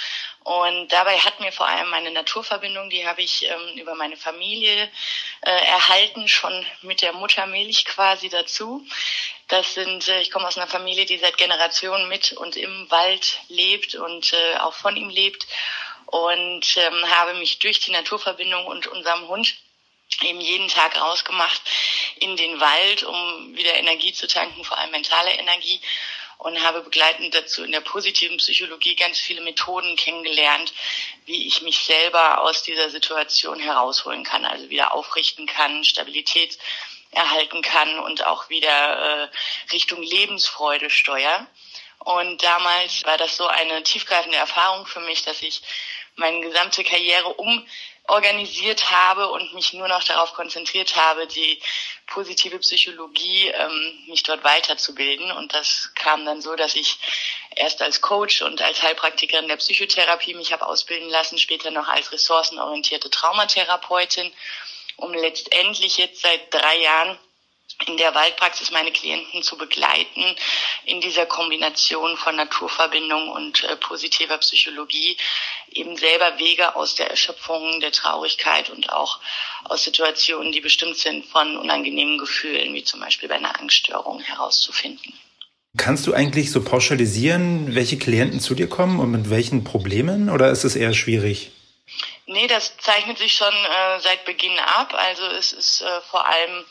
Und 0.45 0.93
dabei 0.93 1.19
hat 1.19 1.41
mir 1.41 1.53
vor 1.53 1.67
allem 1.67 1.89
meine 1.89 2.11
Naturverbindung, 2.11 2.91
die 2.91 3.07
habe 3.07 3.23
ich 3.23 3.47
ähm, 3.47 3.79
über 3.79 3.95
meine 3.95 4.17
Familie 4.17 4.91
äh, 5.41 5.51
erhalten, 5.51 6.29
schon 6.29 6.67
mit 6.83 7.03
der 7.03 7.15
Muttermilch 7.15 7.87
quasi 7.87 8.29
dazu. 8.29 8.87
Das 9.49 9.75
sind, 9.75 10.09
äh, 10.09 10.21
ich 10.21 10.31
komme 10.31 10.47
aus 10.47 10.57
einer 10.57 10.67
Familie, 10.67 11.07
die 11.07 11.19
seit 11.19 11.39
Generationen 11.39 12.09
mit 12.09 12.33
und 12.33 12.57
im 12.57 12.91
Wald 12.91 13.41
lebt 13.49 13.95
und 13.95 14.33
äh, 14.33 14.57
auch 14.59 14.75
von 14.75 14.97
ihm 14.97 15.09
lebt 15.09 15.47
und 16.07 16.77
ähm, 16.77 17.11
habe 17.11 17.35
mich 17.35 17.59
durch 17.59 17.81
die 17.81 17.91
Naturverbindung 17.91 18.67
und 18.67 18.87
unserem 18.87 19.27
Hund 19.29 19.57
eben 20.23 20.41
jeden 20.41 20.69
Tag 20.69 21.01
rausgemacht 21.01 21.61
in 22.17 22.37
den 22.37 22.61
Wald, 22.61 23.03
um 23.03 23.57
wieder 23.57 23.75
Energie 23.75 24.13
zu 24.13 24.27
tanken, 24.27 24.65
vor 24.65 24.79
allem 24.79 24.91
mentale 24.91 25.33
Energie 25.33 25.81
und 26.39 26.63
habe 26.63 26.83
begleitend 26.83 27.35
dazu 27.35 27.65
in 27.65 27.73
der 27.73 27.81
positiven 27.81 28.37
Psychologie 28.37 28.97
ganz 28.97 29.19
viele 29.19 29.41
Methoden 29.41 29.97
kennengelernt, 29.97 30.73
wie 31.25 31.47
ich 31.47 31.63
mich 31.63 31.79
selber 31.79 32.43
aus 32.43 32.63
dieser 32.63 32.91
Situation 32.91 33.61
herausholen 33.61 34.25
kann, 34.25 34.45
also 34.45 34.69
wieder 34.69 34.95
aufrichten 34.95 35.47
kann, 35.47 35.85
Stabilität 35.85 36.59
erhalten 37.13 37.63
kann 37.63 37.99
und 38.01 38.27
auch 38.27 38.51
wieder 38.51 39.23
äh, 39.25 39.29
Richtung 39.73 40.03
Lebensfreude 40.03 40.91
steuere. 40.91 41.47
Und 42.01 42.43
damals 42.43 43.05
war 43.05 43.17
das 43.17 43.37
so 43.37 43.47
eine 43.47 43.83
tiefgreifende 43.83 44.37
Erfahrung 44.37 44.85
für 44.87 45.01
mich, 45.01 45.23
dass 45.23 45.41
ich 45.41 45.63
meine 46.17 46.41
gesamte 46.41 46.85
Karriere 46.85 47.29
um 47.29 47.67
organisiert 48.07 48.91
habe 48.91 49.29
und 49.29 49.55
mich 49.55 49.73
nur 49.73 49.89
noch 49.89 50.05
darauf 50.05 50.35
konzentriert 50.35 50.95
habe, 50.97 51.27
die 51.27 51.59
positive 52.07 52.59
Psychologie, 52.59 53.49
ähm, 53.49 53.99
mich 54.09 54.23
dort 54.23 54.45
weiterzubilden. 54.45 55.33
Und 55.33 55.55
das 55.55 55.91
kam 55.95 56.27
dann 56.27 56.43
so, 56.43 56.55
dass 56.55 56.77
ich 56.77 56.99
erst 57.57 57.81
als 57.81 58.03
Coach 58.03 58.43
und 58.43 58.61
als 58.61 58.83
Heilpraktikerin 58.83 59.49
der 59.49 59.57
Psychotherapie 59.57 60.35
mich 60.35 60.53
habe 60.53 60.67
ausbilden 60.67 61.09
lassen, 61.09 61.39
später 61.39 61.71
noch 61.71 61.89
als 61.89 62.13
ressourcenorientierte 62.13 63.09
Traumatherapeutin, 63.09 64.31
um 64.97 65.15
letztendlich 65.15 65.97
jetzt 65.97 66.21
seit 66.21 66.53
drei 66.53 66.77
Jahren 66.81 67.19
in 67.87 67.97
der 67.97 68.15
Waldpraxis 68.15 68.71
meine 68.71 68.93
Klienten 68.93 69.43
zu 69.43 69.57
begleiten 69.59 70.25
in 70.85 71.01
dieser 71.01 71.27
Kombination 71.27 72.17
von 72.17 72.37
Naturverbindung 72.37 73.29
und 73.29 73.65
äh, 73.65 73.77
positiver 73.77 74.39
Psychologie 74.39 75.17
eben 75.73 75.97
selber 75.97 76.39
Wege 76.39 76.77
aus 76.77 76.95
der 76.95 77.11
Erschöpfung, 77.11 77.81
der 77.81 77.93
Traurigkeit 77.93 78.71
und 78.71 78.91
auch 78.93 79.19
aus 79.65 79.85
Situationen, 79.85 80.53
die 80.53 80.61
bestimmt 80.61 80.97
sind 80.97 81.27
von 81.27 81.57
unangenehmen 81.57 82.19
Gefühlen, 82.19 82.75
wie 82.75 82.85
zum 82.85 83.01
Beispiel 83.01 83.29
bei 83.29 83.37
einer 83.37 83.59
Angststörung 83.59 84.21
herauszufinden. 84.21 85.13
Kannst 85.77 86.07
du 86.07 86.15
eigentlich 86.15 86.53
so 86.53 86.63
pauschalisieren, 86.63 87.75
welche 87.75 87.99
Klienten 87.99 88.39
zu 88.39 88.55
dir 88.55 88.69
kommen 88.69 89.01
und 89.01 89.11
mit 89.11 89.29
welchen 89.29 89.65
Problemen 89.65 90.31
oder 90.31 90.51
ist 90.51 90.63
es 90.63 90.77
eher 90.77 90.95
schwierig? 90.95 91.51
Nee, 92.27 92.47
das 92.47 92.77
zeichnet 92.79 93.19
sich 93.19 93.35
schon 93.35 93.53
äh, 93.53 94.01
seit 94.01 94.25
Beginn 94.25 94.59
ab. 94.59 94.95
Also 94.95 95.25
es 95.27 95.53
ist 95.53 95.83
äh, 95.83 96.01
vor 96.11 96.27
allem 96.27 96.65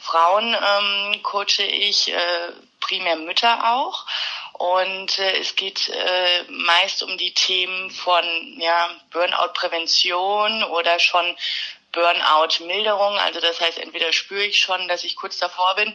Frauen 0.00 0.54
ähm, 0.54 1.22
coache 1.22 1.62
ich, 1.62 2.12
äh, 2.12 2.52
primär 2.80 3.16
Mütter 3.16 3.74
auch. 3.74 4.06
Und 4.54 5.18
äh, 5.18 5.38
es 5.38 5.54
geht 5.54 5.88
äh, 5.88 6.42
meist 6.48 7.02
um 7.02 7.16
die 7.16 7.32
Themen 7.32 7.90
von 7.90 8.24
ja, 8.58 8.90
Burnout-Prävention 9.10 10.64
oder 10.64 10.98
schon 10.98 11.36
Burnout-Milderung. 11.92 13.18
Also 13.18 13.40
das 13.40 13.60
heißt, 13.60 13.78
entweder 13.78 14.12
spüre 14.12 14.44
ich 14.44 14.60
schon, 14.60 14.88
dass 14.88 15.04
ich 15.04 15.16
kurz 15.16 15.38
davor 15.38 15.74
bin 15.76 15.94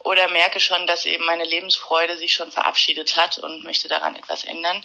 oder 0.00 0.28
merke 0.28 0.60
schon, 0.60 0.86
dass 0.86 1.04
eben 1.04 1.24
meine 1.24 1.44
Lebensfreude 1.44 2.16
sich 2.16 2.32
schon 2.32 2.50
verabschiedet 2.50 3.16
hat 3.16 3.38
und 3.38 3.64
möchte 3.64 3.88
daran 3.88 4.16
etwas 4.16 4.44
ändern. 4.44 4.82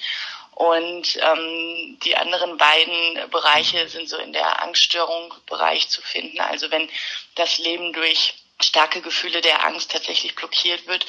Und 0.56 1.18
ähm, 1.20 1.98
die 2.04 2.16
anderen 2.16 2.58
beiden 2.58 3.30
Bereiche 3.32 3.88
sind 3.88 4.08
so 4.08 4.18
in 4.18 4.34
der 4.34 4.62
Angststörung-Bereich 4.62 5.90
zu 5.90 6.02
finden. 6.02 6.40
Also 6.42 6.70
wenn 6.70 6.90
das 7.36 7.58
Leben 7.58 7.92
durch 7.94 8.36
starke 8.64 9.02
Gefühle 9.02 9.42
der 9.42 9.66
Angst 9.66 9.92
tatsächlich 9.92 10.36
blockiert 10.36 10.88
wird 10.88 11.06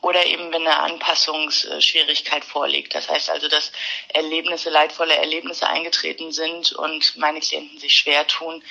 oder 0.00 0.24
eben 0.26 0.52
wenn 0.52 0.66
eine 0.66 0.78
Anpassungsschwierigkeit 0.78 2.44
vorliegt. 2.44 2.94
Das 2.94 3.08
heißt 3.08 3.30
also, 3.30 3.48
dass 3.48 3.72
Erlebnisse, 4.08 4.70
leidvolle 4.70 5.14
Erlebnisse 5.14 5.66
eingetreten 5.66 6.32
sind 6.32 6.72
und 6.72 7.16
meine 7.16 7.40
Klienten 7.40 7.78
sich 7.78 7.94
schwer 7.94 8.26
tun, 8.26 8.62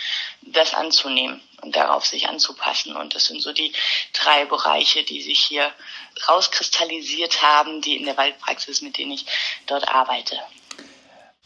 das 0.42 0.74
anzunehmen 0.74 1.42
und 1.62 1.76
darauf 1.76 2.06
sich 2.06 2.28
anzupassen. 2.28 2.96
Und 2.96 3.16
das 3.16 3.26
sind 3.26 3.42
so 3.42 3.54
die 3.54 3.74
drei 4.14 4.46
Bereiche, 4.46 5.04
die 5.04 5.22
sich 5.22 5.42
hier 5.42 5.74
rauskristallisiert 6.28 7.42
haben, 7.42 7.82
die 7.82 7.98
in 7.98 8.06
der 8.06 8.18
Waldpraxis, 8.18 8.82
mit 8.82 8.98
denen 8.98 9.12
ich 9.12 9.26
dort 9.66 9.88
arbeite. 9.88 10.40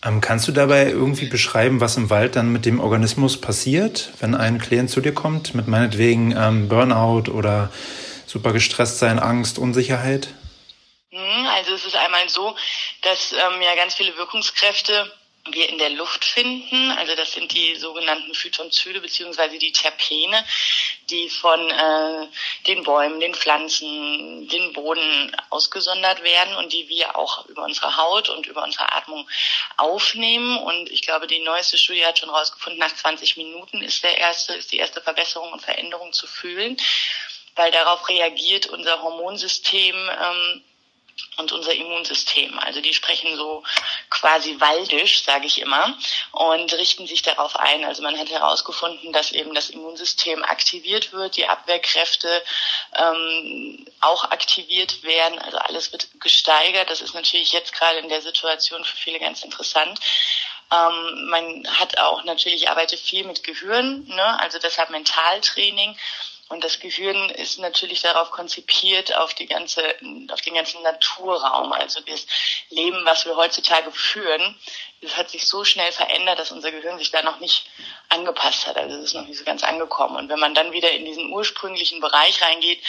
Ähm, 0.03 0.21
kannst 0.21 0.47
du 0.47 0.53
dabei 0.53 0.89
irgendwie 0.89 1.25
beschreiben, 1.25 1.81
was 1.81 1.97
im 1.97 2.09
Wald 2.09 2.37
dann 2.37 2.53
mit 2.53 2.65
dem 2.65 2.79
Organismus 2.79 3.39
passiert, 3.39 4.11
wenn 4.19 4.33
ein 4.33 4.57
Klient 4.57 4.89
zu 4.89 5.01
dir 5.01 5.13
kommt, 5.13 5.55
mit 5.55 5.67
meinetwegen 5.67 6.33
ähm, 6.37 6.69
Burnout 6.69 7.29
oder 7.31 7.69
super 8.25 8.53
gestresst 8.53 8.99
sein, 8.99 9.19
Angst, 9.19 9.59
Unsicherheit? 9.59 10.29
Hm, 11.11 11.47
also 11.47 11.73
es 11.73 11.85
ist 11.85 11.97
einmal 11.97 12.29
so, 12.29 12.55
dass 13.01 13.33
ähm, 13.33 13.61
ja 13.61 13.75
ganz 13.75 13.95
viele 13.95 14.15
Wirkungskräfte 14.15 15.11
wir 15.53 15.69
in 15.69 15.77
der 15.77 15.89
Luft 15.89 16.25
finden. 16.25 16.91
Also 16.91 17.15
das 17.15 17.33
sind 17.33 17.53
die 17.53 17.75
sogenannten 17.75 18.33
Phytonzyde 18.33 19.01
beziehungsweise 19.01 19.57
die 19.57 19.71
Terpene, 19.71 20.45
die 21.09 21.29
von 21.29 21.69
äh, 21.69 22.27
den 22.67 22.83
Bäumen, 22.83 23.19
den 23.19 23.33
Pflanzen, 23.33 24.47
den 24.47 24.73
Boden 24.73 25.35
ausgesondert 25.49 26.23
werden 26.23 26.55
und 26.55 26.73
die 26.73 26.87
wir 26.89 27.15
auch 27.15 27.45
über 27.47 27.63
unsere 27.63 27.97
Haut 27.97 28.29
und 28.29 28.47
über 28.47 28.63
unsere 28.63 28.91
Atmung 28.93 29.27
aufnehmen. 29.77 30.57
Und 30.57 30.89
ich 30.91 31.01
glaube, 31.01 31.27
die 31.27 31.39
neueste 31.39 31.77
Studie 31.77 32.05
hat 32.05 32.19
schon 32.19 32.29
herausgefunden, 32.29 32.79
nach 32.79 32.93
20 32.93 33.37
Minuten 33.37 33.81
ist 33.81 34.03
der 34.03 34.17
erste, 34.17 34.53
ist 34.53 34.71
die 34.71 34.77
erste 34.77 35.01
Verbesserung 35.01 35.51
und 35.51 35.61
Veränderung 35.61 36.13
zu 36.13 36.27
fühlen, 36.27 36.77
weil 37.55 37.71
darauf 37.71 38.07
reagiert 38.09 38.67
unser 38.67 39.01
Hormonsystem 39.01 39.95
ähm, 39.95 40.63
und 41.37 41.51
unser 41.51 41.73
Immunsystem. 41.73 42.59
Also 42.59 42.81
die 42.81 42.93
sprechen 42.93 43.35
so 43.35 43.63
quasi 44.09 44.59
waldisch, 44.59 45.23
sage 45.23 45.47
ich 45.47 45.61
immer, 45.61 45.97
und 46.31 46.73
richten 46.73 47.07
sich 47.07 47.21
darauf 47.21 47.55
ein. 47.55 47.85
Also 47.85 48.03
man 48.03 48.17
hat 48.17 48.29
herausgefunden, 48.29 49.13
dass 49.13 49.31
eben 49.31 49.53
das 49.55 49.69
Immunsystem 49.69 50.43
aktiviert 50.43 51.13
wird, 51.13 51.37
die 51.37 51.47
Abwehrkräfte 51.47 52.43
ähm, 52.95 53.85
auch 54.01 54.25
aktiviert 54.25 55.03
werden. 55.03 55.39
Also 55.39 55.57
alles 55.57 55.91
wird 55.91 56.07
gesteigert. 56.19 56.89
Das 56.89 57.01
ist 57.01 57.13
natürlich 57.13 57.53
jetzt 57.53 57.73
gerade 57.73 57.99
in 57.99 58.09
der 58.09 58.21
Situation 58.21 58.83
für 58.83 58.97
viele 58.97 59.19
ganz 59.19 59.43
interessant. 59.43 59.99
Ähm, 60.71 61.29
man 61.29 61.67
hat 61.79 61.97
auch 61.97 62.23
natürlich 62.25 62.69
arbeitet 62.69 62.99
viel 62.99 63.23
mit 63.25 63.43
Gehirn, 63.43 64.05
ne? 64.07 64.39
also 64.39 64.59
deshalb 64.59 64.91
Mentaltraining. 64.91 65.97
Und 66.49 66.63
das 66.63 66.79
Gehirn 66.79 67.29
ist 67.29 67.59
natürlich 67.59 68.01
darauf 68.01 68.31
konzipiert, 68.31 69.15
auf 69.15 69.35
die 69.35 69.45
ganze, 69.45 69.83
auf 70.31 70.41
den 70.41 70.55
ganzen 70.55 70.81
Naturraum. 70.81 71.71
Also 71.71 72.01
das 72.01 72.25
Leben, 72.69 73.05
was 73.05 73.25
wir 73.25 73.35
heutzutage 73.35 73.91
führen, 73.91 74.59
das 75.01 75.15
hat 75.15 75.29
sich 75.29 75.45
so 75.45 75.63
schnell 75.63 75.91
verändert, 75.91 76.39
dass 76.39 76.51
unser 76.51 76.71
Gehirn 76.71 76.97
sich 76.97 77.11
da 77.11 77.21
noch 77.21 77.39
nicht 77.39 77.67
angepasst 78.09 78.65
hat. 78.65 78.77
Also 78.77 78.97
es 78.97 79.05
ist 79.05 79.13
noch 79.13 79.27
nicht 79.27 79.37
so 79.37 79.45
ganz 79.45 79.63
angekommen. 79.63 80.15
Und 80.15 80.29
wenn 80.29 80.39
man 80.39 80.55
dann 80.55 80.71
wieder 80.71 80.89
in 80.89 81.05
diesen 81.05 81.31
ursprünglichen 81.31 82.01
Bereich 82.01 82.41
reingeht, 82.41 82.79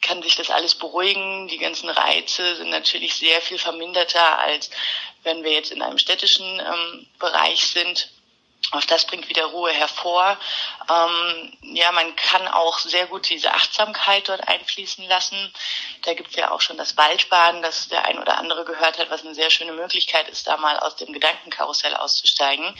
kann 0.00 0.22
sich 0.22 0.36
das 0.36 0.50
alles 0.50 0.74
beruhigen. 0.74 1.48
Die 1.48 1.58
ganzen 1.58 1.90
Reize 1.90 2.56
sind 2.56 2.70
natürlich 2.70 3.14
sehr 3.14 3.42
viel 3.42 3.58
verminderter, 3.58 4.38
als 4.38 4.70
wenn 5.22 5.44
wir 5.44 5.52
jetzt 5.52 5.70
in 5.70 5.82
einem 5.82 5.98
städtischen 5.98 6.60
ähm, 6.60 7.06
Bereich 7.18 7.66
sind. 7.66 8.08
Auch 8.72 8.84
das 8.84 9.06
bringt 9.06 9.28
wieder 9.28 9.46
Ruhe 9.46 9.70
hervor. 9.70 10.36
Ähm, 10.90 11.56
ja, 11.62 11.92
man 11.92 12.16
kann 12.16 12.48
auch 12.48 12.78
sehr 12.78 13.06
gut 13.06 13.28
diese 13.28 13.52
Achtsamkeit 13.52 14.28
dort 14.28 14.46
einfließen 14.46 15.06
lassen. 15.06 15.52
Da 16.02 16.14
gibt 16.14 16.30
es 16.30 16.36
ja 16.36 16.50
auch 16.50 16.60
schon 16.60 16.76
das 16.76 16.96
Waldbaden, 16.96 17.62
das 17.62 17.88
der 17.88 18.04
ein 18.06 18.18
oder 18.18 18.38
andere 18.38 18.64
gehört 18.64 18.98
hat, 18.98 19.10
was 19.10 19.22
eine 19.24 19.34
sehr 19.34 19.50
schöne 19.50 19.72
Möglichkeit 19.72 20.28
ist, 20.28 20.48
da 20.48 20.56
mal 20.56 20.78
aus 20.78 20.96
dem 20.96 21.12
Gedankenkarussell 21.12 21.94
auszusteigen. 21.94 22.74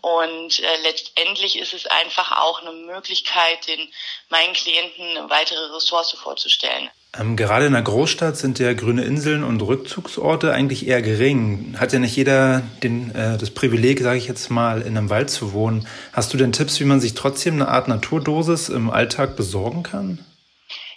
Und 0.00 0.60
äh, 0.60 0.76
letztendlich 0.78 1.58
ist 1.58 1.74
es 1.74 1.86
einfach 1.86 2.32
auch 2.32 2.60
eine 2.60 2.72
Möglichkeit, 2.72 3.66
den 3.66 3.92
meinen 4.30 4.54
Klienten 4.54 5.16
eine 5.16 5.28
weitere 5.28 5.66
Ressource 5.74 6.12
vorzustellen. 6.12 6.90
Ähm, 7.18 7.36
gerade 7.36 7.66
in 7.66 7.72
der 7.72 7.82
Großstadt 7.82 8.36
sind 8.36 8.60
ja 8.60 8.72
grüne 8.72 9.02
Inseln 9.02 9.42
und 9.42 9.60
Rückzugsorte 9.62 10.52
eigentlich 10.52 10.86
eher 10.86 11.02
gering. 11.02 11.74
Hat 11.78 11.92
ja 11.92 11.98
nicht 11.98 12.14
jeder 12.14 12.62
den, 12.84 13.12
äh, 13.14 13.36
das 13.36 13.50
Privileg, 13.50 14.00
sage 14.00 14.18
ich 14.18 14.28
jetzt 14.28 14.48
mal, 14.48 14.82
in 14.82 14.96
einem 14.96 15.10
Wald 15.10 15.28
zu 15.28 15.52
wohnen. 15.52 15.88
Hast 16.12 16.32
du 16.32 16.36
denn 16.36 16.52
Tipps, 16.52 16.78
wie 16.78 16.84
man 16.84 17.00
sich 17.00 17.14
trotzdem 17.14 17.54
eine 17.54 17.68
Art 17.68 17.88
Naturdosis 17.88 18.68
im 18.68 18.90
Alltag 18.90 19.34
besorgen 19.34 19.82
kann? 19.82 20.24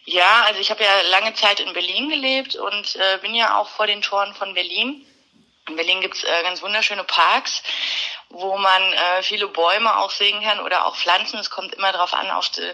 Ja, 0.05 0.43
also 0.45 0.59
ich 0.59 0.69
habe 0.69 0.83
ja 0.83 1.09
lange 1.09 1.33
Zeit 1.33 1.59
in 1.59 1.73
Berlin 1.73 2.09
gelebt 2.09 2.55
und 2.57 2.95
äh, 2.95 3.17
bin 3.21 3.33
ja 3.33 3.57
auch 3.57 3.69
vor 3.69 3.87
den 3.87 4.01
Toren 4.01 4.33
von 4.35 4.53
Berlin. 4.53 5.01
In 5.67 5.75
Berlin 5.75 6.01
gibt's 6.01 6.23
äh, 6.23 6.43
ganz 6.43 6.61
wunderschöne 6.61 7.03
Parks 7.03 7.63
wo 8.33 8.57
man 8.57 8.81
äh, 8.93 9.21
viele 9.21 9.47
Bäume 9.47 9.95
auch 9.97 10.09
sehen 10.09 10.41
kann 10.41 10.59
oder 10.59 10.85
auch 10.85 10.95
Pflanzen. 10.95 11.39
Es 11.39 11.51
kommt 11.51 11.75
immer 11.75 11.91
darauf 11.91 12.13
an, 12.13 12.31
auf, 12.31 12.49
die, 12.49 12.73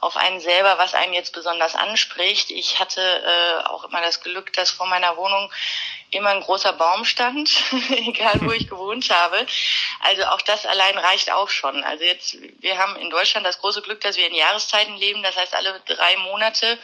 auf 0.00 0.16
einen 0.16 0.38
selber, 0.38 0.76
was 0.76 0.92
einen 0.92 1.14
jetzt 1.14 1.32
besonders 1.32 1.74
anspricht. 1.74 2.50
Ich 2.50 2.78
hatte 2.78 3.00
äh, 3.00 3.64
auch 3.64 3.84
immer 3.84 4.02
das 4.02 4.20
Glück, 4.22 4.52
dass 4.52 4.70
vor 4.70 4.86
meiner 4.86 5.16
Wohnung 5.16 5.50
immer 6.10 6.30
ein 6.30 6.42
großer 6.42 6.74
Baum 6.74 7.06
stand, 7.06 7.50
egal 7.90 8.34
wo 8.42 8.52
ich 8.52 8.68
gewohnt 8.68 9.08
habe. 9.10 9.46
Also 10.00 10.24
auch 10.24 10.42
das 10.42 10.66
allein 10.66 10.98
reicht 10.98 11.32
auch 11.32 11.48
schon. 11.48 11.82
Also 11.84 12.04
jetzt, 12.04 12.36
wir 12.60 12.76
haben 12.76 12.96
in 12.96 13.08
Deutschland 13.08 13.46
das 13.46 13.60
große 13.60 13.80
Glück, 13.80 14.02
dass 14.02 14.18
wir 14.18 14.26
in 14.26 14.34
Jahreszeiten 14.34 14.96
leben. 14.96 15.22
Das 15.22 15.36
heißt, 15.36 15.54
alle 15.54 15.80
drei 15.86 16.16
Monate 16.18 16.78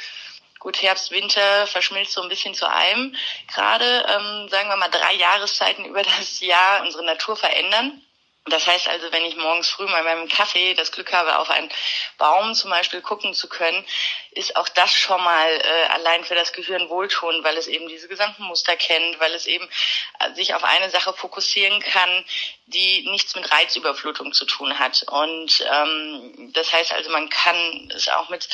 Gut, 0.65 0.81
Herbst, 0.81 1.11
Winter 1.11 1.67
verschmilzt 1.67 2.15
so 2.15 2.23
ein 2.23 2.31
bisschen 2.31 2.55
zu 2.55 2.67
einem. 2.67 3.15
Gerade, 3.53 4.07
ähm, 4.09 4.49
sagen 4.49 4.71
wir 4.71 4.77
mal, 4.77 4.89
drei 4.89 5.13
Jahreszeiten 5.13 5.85
über 5.85 6.03
das 6.03 6.41
Jahr 6.41 6.81
unsere 6.81 7.05
Natur 7.05 7.37
verändern. 7.37 8.01
Das 8.47 8.67
heißt 8.67 8.89
also, 8.89 9.13
wenn 9.13 9.27
ich 9.27 9.37
morgens 9.37 9.71
früh 9.71 9.87
bei 9.87 10.03
meinem 10.03 10.29
Kaffee 10.29 10.73
das 10.75 10.93
Glück 10.93 11.13
habe, 11.13 11.39
auf 11.39 11.51
einen 11.51 11.71
Baum 12.17 12.55
zum 12.55 12.71
Beispiel 12.71 13.03
gucken 13.03 13.35
zu 13.35 13.49
können, 13.49 13.85
ist 14.33 14.57
auch 14.57 14.69
das 14.69 14.93
schon 14.93 15.23
mal 15.23 15.49
äh, 15.51 15.87
allein 15.93 16.25
für 16.25 16.35
das 16.35 16.53
Gehirn 16.53 16.89
wohltuend, 16.89 17.45
weil 17.45 17.57
es 17.57 17.67
eben 17.67 17.89
diese 17.89 18.09
gesamten 18.09 18.45
Muster 18.45 18.77
kennt, 18.77 19.19
weil 19.21 19.33
es 19.33 19.47
eben 19.47 19.67
äh, 20.21 20.33
sich 20.35 20.55
auf 20.55 20.65
eine 20.65 20.91
Sache 20.91 21.13
fokussieren 21.13 21.81
kann, 21.81 22.25
die 22.67 23.09
nichts 23.11 23.35
mit 23.35 23.51
Reizüberflutung 23.51 24.33
zu 24.33 24.45
tun 24.45 24.79
hat. 24.79 25.05
Und 25.09 25.65
ähm, 25.71 26.51
das 26.53 26.73
heißt 26.73 26.93
also, 26.93 27.11
man 27.11 27.29
kann 27.31 27.91
es 27.95 28.09
auch 28.09 28.29
mit 28.29 28.49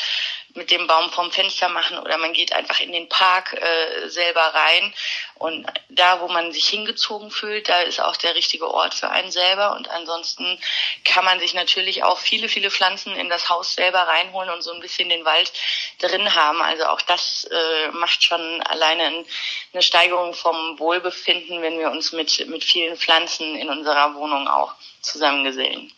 mit 0.54 0.70
dem 0.70 0.86
Baum 0.86 1.10
vom 1.10 1.30
Fenster 1.30 1.68
machen 1.68 1.98
oder 1.98 2.18
man 2.18 2.32
geht 2.32 2.52
einfach 2.52 2.80
in 2.80 2.92
den 2.92 3.08
Park 3.08 3.54
äh, 3.54 4.08
selber 4.08 4.40
rein 4.40 4.94
und 5.36 5.66
da, 5.88 6.20
wo 6.20 6.28
man 6.28 6.52
sich 6.52 6.68
hingezogen 6.68 7.30
fühlt, 7.30 7.68
da 7.68 7.80
ist 7.80 8.00
auch 8.00 8.16
der 8.16 8.34
richtige 8.34 8.68
Ort 8.72 8.94
für 8.94 9.10
einen 9.10 9.30
selber 9.30 9.76
und 9.76 9.88
ansonsten 9.88 10.58
kann 11.04 11.24
man 11.24 11.40
sich 11.40 11.54
natürlich 11.54 12.04
auch 12.04 12.18
viele, 12.18 12.48
viele 12.48 12.70
Pflanzen 12.70 13.14
in 13.16 13.28
das 13.28 13.48
Haus 13.48 13.74
selber 13.74 14.00
reinholen 14.00 14.50
und 14.50 14.62
so 14.62 14.72
ein 14.72 14.80
bisschen 14.80 15.08
den 15.08 15.24
Wald 15.24 15.52
drin 15.98 16.34
haben. 16.34 16.62
Also 16.62 16.86
auch 16.86 17.00
das 17.02 17.44
äh, 17.44 17.88
macht 17.92 18.22
schon 18.22 18.62
alleine 18.62 19.24
eine 19.72 19.82
Steigerung 19.82 20.34
vom 20.34 20.78
Wohlbefinden, 20.78 21.62
wenn 21.62 21.78
wir 21.78 21.90
uns 21.90 22.12
mit, 22.12 22.46
mit 22.48 22.64
vielen 22.64 22.96
Pflanzen 22.96 23.56
in 23.56 23.68
unserer 23.68 24.14
Wohnung 24.14 24.48
auch 24.48 24.74
zusammengesellen. 25.00 25.92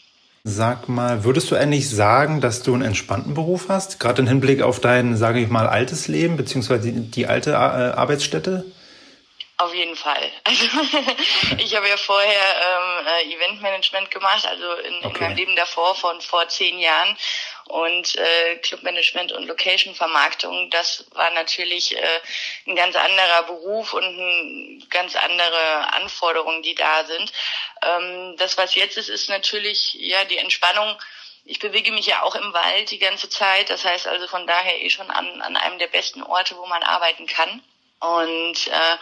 Sag 0.45 0.89
mal, 0.89 1.23
würdest 1.23 1.53
du 1.53 1.55
eigentlich 1.55 1.89
sagen, 1.89 2.41
dass 2.41 2.65
du 2.65 2.75
einen 2.75 2.83
entspannten 2.83 3.33
Beruf 3.33 3.67
hast, 3.69 4.01
gerade 4.01 4.23
im 4.23 4.27
Hinblick 4.27 4.61
auf 4.61 4.81
dein, 4.81 5.17
sage 5.17 5.39
ich 5.39 5.49
mal, 5.49 5.69
altes 5.69 6.09
Leben 6.09 6.37
beziehungsweise 6.37 6.91
die, 6.91 7.11
die 7.11 7.27
alte 7.29 7.53
äh, 7.53 7.55
Arbeitsstätte? 7.55 8.65
Auf 9.59 9.73
jeden 9.73 9.95
Fall. 9.95 10.31
Also 10.45 11.59
ich 11.59 11.77
habe 11.77 11.89
ja 11.89 11.97
vorher 11.97 12.27
ähm, 12.33 13.07
äh, 13.07 13.35
Eventmanagement 13.35 14.11
gemacht, 14.11 14.45
also 14.45 14.65
in, 14.89 14.95
okay. 15.05 15.15
in 15.15 15.21
meinem 15.21 15.37
Leben 15.37 15.57
davor 15.57 15.95
von 15.95 16.21
vor 16.21 16.49
zehn 16.49 16.79
Jahren 16.79 17.17
und 17.67 18.17
äh, 18.17 18.57
Clubmanagement 18.57 19.33
und 19.33 19.47
Location-Vermarktung, 19.47 20.71
das 20.71 21.07
war 21.13 21.31
natürlich 21.31 21.97
äh, 21.97 22.21
ein 22.67 22.77
ganz 22.77 22.97
anderer 22.97 23.45
Beruf 23.45 23.93
und 23.95 24.05
ein, 24.05 24.87
ganz 24.91 25.17
andere 25.17 25.95
Anforderungen, 25.95 26.63
die 26.63 26.75
da 26.75 27.05
sind. 27.05 27.33
Ähm, 27.83 28.37
das, 28.39 28.59
was 28.59 28.75
jetzt 28.75 28.97
ist, 28.97 29.09
ist 29.09 29.29
natürlich 29.29 29.95
ja 29.95 30.25
die 30.25 30.39
Entspannung. 30.39 30.97
Ich 31.45 31.59
bewege 31.59 31.93
mich 31.93 32.07
ja 32.07 32.23
auch 32.23 32.35
im 32.35 32.53
Wald 32.53 32.91
die 32.91 32.99
ganze 32.99 33.29
Zeit. 33.29 33.71
Das 33.71 33.85
heißt 33.85 34.07
also 34.07 34.27
von 34.29 34.47
daher 34.47 34.81
eh 34.81 34.91
schon 34.91 35.11
an, 35.11 35.43
an 35.43 35.57
einem 35.57 35.79
der 35.79 35.89
besten 35.89 36.23
Orte, 36.23 36.57
wo 36.57 36.67
man 36.67 36.83
arbeiten 36.83 37.27
kann. 37.27 37.63
Und 38.03 38.67
äh, 38.67 38.97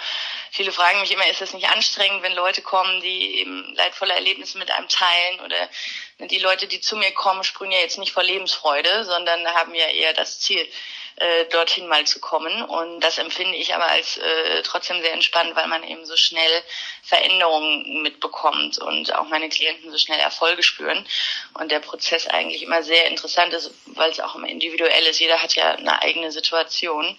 viele 0.50 0.72
fragen 0.72 1.00
mich 1.00 1.10
immer, 1.10 1.26
ist 1.30 1.40
das 1.40 1.54
nicht 1.54 1.70
anstrengend, 1.70 2.22
wenn 2.22 2.34
Leute 2.34 2.60
kommen, 2.60 3.00
die 3.00 3.40
eben 3.40 3.74
leidvolle 3.74 4.12
Erlebnisse 4.12 4.58
mit 4.58 4.70
einem 4.70 4.88
teilen 4.88 5.40
oder 5.40 5.70
ne, 6.18 6.26
die 6.26 6.38
Leute, 6.38 6.66
die 6.66 6.80
zu 6.80 6.96
mir 6.96 7.10
kommen, 7.12 7.42
sprühen 7.42 7.72
ja 7.72 7.78
jetzt 7.78 7.96
nicht 7.96 8.12
vor 8.12 8.22
Lebensfreude, 8.22 9.04
sondern 9.04 9.46
haben 9.54 9.74
ja 9.74 9.86
eher 9.86 10.12
das 10.12 10.40
Ziel, 10.40 10.68
äh, 11.16 11.46
dorthin 11.46 11.86
mal 11.86 12.06
zu 12.06 12.20
kommen. 12.20 12.62
Und 12.62 13.00
das 13.00 13.16
empfinde 13.16 13.56
ich 13.56 13.74
aber 13.74 13.86
als 13.86 14.18
äh, 14.18 14.62
trotzdem 14.64 15.00
sehr 15.00 15.12
entspannt, 15.12 15.56
weil 15.56 15.66
man 15.66 15.82
eben 15.82 16.04
so 16.04 16.16
schnell 16.16 16.62
Veränderungen 17.02 18.02
mitbekommt 18.02 18.78
und 18.78 19.14
auch 19.14 19.28
meine 19.28 19.48
Klienten 19.48 19.90
so 19.90 19.98
schnell 19.98 20.20
Erfolge 20.20 20.62
spüren. 20.62 21.06
Und 21.54 21.70
der 21.70 21.80
Prozess 21.80 22.26
eigentlich 22.26 22.62
immer 22.62 22.82
sehr 22.82 23.06
interessant 23.06 23.54
ist, 23.54 23.70
weil 23.86 24.10
es 24.10 24.20
auch 24.20 24.34
immer 24.34 24.48
individuell 24.48 25.06
ist. 25.06 25.20
Jeder 25.20 25.42
hat 25.42 25.54
ja 25.54 25.72
eine 25.72 26.02
eigene 26.02 26.32
Situation. 26.32 27.16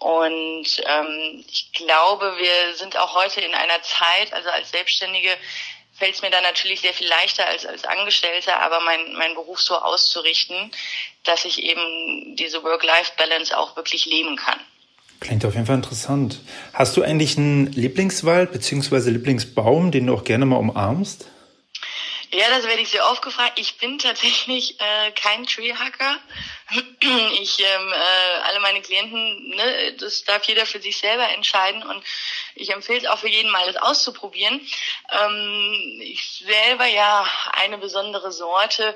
Und 0.00 0.82
ähm, 0.86 1.44
ich 1.46 1.72
glaube, 1.72 2.34
wir 2.38 2.74
sind 2.74 2.96
auch 2.96 3.14
heute 3.14 3.42
in 3.42 3.54
einer 3.54 3.82
Zeit, 3.82 4.32
also 4.32 4.48
als 4.48 4.70
Selbstständige 4.70 5.28
fällt 5.92 6.14
es 6.14 6.22
mir 6.22 6.30
dann 6.30 6.42
natürlich 6.42 6.80
sehr 6.80 6.94
viel 6.94 7.06
leichter 7.06 7.46
als 7.46 7.66
als 7.66 7.84
Angestellter, 7.84 8.60
aber 8.62 8.80
mein, 8.80 9.12
mein 9.12 9.34
Beruf 9.34 9.60
so 9.60 9.76
auszurichten, 9.76 10.72
dass 11.24 11.44
ich 11.44 11.62
eben 11.62 12.34
diese 12.34 12.62
Work-Life-Balance 12.64 13.56
auch 13.56 13.76
wirklich 13.76 14.06
leben 14.06 14.36
kann. 14.36 14.58
Klingt 15.20 15.44
auf 15.44 15.52
jeden 15.52 15.66
Fall 15.66 15.76
interessant. 15.76 16.40
Hast 16.72 16.96
du 16.96 17.02
eigentlich 17.02 17.36
einen 17.36 17.66
Lieblingswald 17.66 18.52
bzw. 18.52 19.10
Lieblingsbaum, 19.10 19.90
den 19.90 20.06
du 20.06 20.14
auch 20.14 20.24
gerne 20.24 20.46
mal 20.46 20.56
umarmst? 20.56 21.29
Ja, 22.32 22.48
das 22.48 22.64
werde 22.64 22.80
ich 22.80 22.90
sehr 22.90 23.10
oft 23.10 23.22
gefragt. 23.22 23.58
Ich 23.58 23.78
bin 23.78 23.98
tatsächlich 23.98 24.78
äh, 24.80 25.10
kein 25.12 25.46
Treehacker. 25.46 26.18
Ich, 27.42 27.58
ähm, 27.58 27.92
äh, 27.92 28.40
alle 28.44 28.60
meine 28.60 28.80
Klienten, 28.82 29.48
ne, 29.48 29.96
das 29.98 30.22
darf 30.24 30.44
jeder 30.44 30.66
für 30.66 30.80
sich 30.80 30.98
selber 30.98 31.28
entscheiden 31.30 31.82
und 31.82 32.04
ich 32.54 32.70
empfehle 32.70 32.98
es 32.98 33.06
auch 33.06 33.18
für 33.18 33.28
jeden 33.28 33.50
mal, 33.50 33.66
das 33.66 33.82
auszuprobieren. 33.82 34.60
Ähm, 35.10 36.00
ich 36.02 36.44
selber 36.46 36.84
ja 36.84 37.26
eine 37.52 37.78
besondere 37.78 38.30
Sorte 38.30 38.94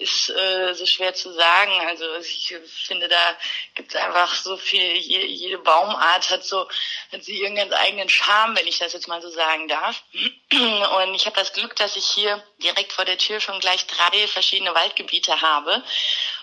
ist 0.00 0.30
äh, 0.30 0.74
so 0.74 0.86
schwer 0.86 1.14
zu 1.14 1.32
sagen. 1.32 1.72
Also 1.86 2.04
ich 2.16 2.54
finde, 2.86 3.08
da 3.08 3.36
gibt 3.74 3.94
es 3.94 4.00
einfach 4.00 4.34
so 4.34 4.56
viel. 4.56 4.96
Jede, 4.96 5.26
jede 5.26 5.58
Baumart 5.58 6.30
hat 6.30 6.44
so 6.44 6.68
hat 7.12 7.24
sie 7.24 7.40
ihren 7.40 7.56
ganz 7.56 7.72
eigenen 7.72 8.08
Charme, 8.08 8.56
wenn 8.56 8.66
ich 8.66 8.78
das 8.78 8.92
jetzt 8.92 9.08
mal 9.08 9.22
so 9.22 9.30
sagen 9.30 9.68
darf. 9.68 10.02
Und 10.52 11.14
ich 11.14 11.26
habe 11.26 11.36
das 11.36 11.52
Glück, 11.52 11.76
dass 11.76 11.96
ich 11.96 12.06
hier 12.06 12.42
direkt 12.62 12.92
vor 12.92 13.04
der 13.04 13.18
Tür 13.18 13.40
schon 13.40 13.60
gleich 13.60 13.86
drei 13.86 14.26
verschiedene 14.28 14.74
Waldgebiete 14.74 15.40
habe 15.40 15.82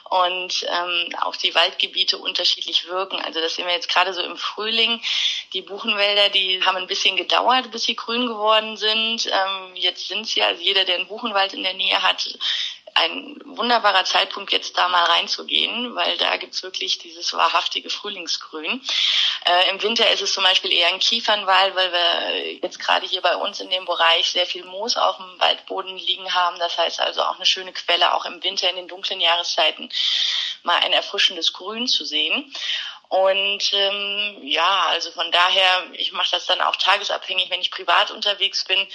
und 0.09 0.65
ähm, 0.69 1.15
auch 1.21 1.35
die 1.35 1.53
Waldgebiete 1.53 2.17
unterschiedlich 2.17 2.87
wirken. 2.87 3.19
Also 3.19 3.41
das 3.41 3.55
sehen 3.55 3.65
wir 3.65 3.73
jetzt 3.73 3.89
gerade 3.89 4.13
so 4.13 4.21
im 4.21 4.37
Frühling. 4.37 5.01
Die 5.53 5.61
Buchenwälder, 5.61 6.29
die 6.29 6.63
haben 6.63 6.77
ein 6.77 6.87
bisschen 6.87 7.17
gedauert, 7.17 7.71
bis 7.71 7.83
sie 7.83 7.95
grün 7.95 8.27
geworden 8.27 8.77
sind. 8.77 9.25
Ähm, 9.27 9.75
jetzt 9.75 10.07
sind 10.07 10.27
sie, 10.27 10.41
also 10.41 10.61
jeder, 10.61 10.85
der 10.85 10.95
einen 10.95 11.07
Buchenwald 11.07 11.53
in 11.53 11.63
der 11.63 11.73
Nähe 11.73 12.01
hat, 12.01 12.37
ein 12.97 13.39
wunderbarer 13.45 14.05
Zeitpunkt, 14.05 14.51
jetzt 14.51 14.77
da 14.77 14.87
mal 14.87 15.03
reinzugehen, 15.03 15.95
weil 15.95 16.17
da 16.17 16.37
gibt's 16.37 16.63
wirklich 16.63 16.97
dieses 16.97 17.33
wahrhaftige 17.33 17.89
Frühlingsgrün. 17.89 18.81
Äh, 19.45 19.69
Im 19.69 19.81
Winter 19.81 20.09
ist 20.11 20.21
es 20.21 20.33
zum 20.33 20.43
Beispiel 20.43 20.71
eher 20.71 20.87
ein 20.87 20.99
Kiefernwald, 20.99 21.75
weil 21.75 21.91
wir 21.91 22.53
jetzt 22.61 22.79
gerade 22.79 23.05
hier 23.05 23.21
bei 23.21 23.35
uns 23.35 23.59
in 23.59 23.69
dem 23.69 23.85
Bereich 23.85 24.31
sehr 24.31 24.45
viel 24.45 24.65
Moos 24.65 24.97
auf 24.97 25.17
dem 25.17 25.39
Waldboden 25.39 25.97
liegen 25.97 26.33
haben. 26.33 26.59
Das 26.59 26.77
heißt 26.77 26.99
also 26.99 27.23
auch 27.23 27.35
eine 27.35 27.45
schöne 27.45 27.73
Quelle, 27.73 28.13
auch 28.13 28.25
im 28.25 28.43
Winter 28.43 28.69
in 28.69 28.75
den 28.75 28.87
dunklen 28.87 29.21
Jahreszeiten 29.21 29.89
mal 30.63 30.79
ein 30.79 30.93
erfrischendes 30.93 31.53
Grün 31.53 31.87
zu 31.87 32.05
sehen. 32.05 32.53
Und 33.09 33.71
ähm, 33.73 34.39
ja, 34.41 34.87
also 34.89 35.11
von 35.11 35.31
daher, 35.31 35.87
ich 35.93 36.11
mache 36.11 36.31
das 36.31 36.45
dann 36.45 36.59
auch 36.59 36.75
tagesabhängig, 36.75 37.49
wenn 37.49 37.61
ich 37.61 37.71
privat 37.71 38.11
unterwegs 38.11 38.65
bin, 38.65 38.85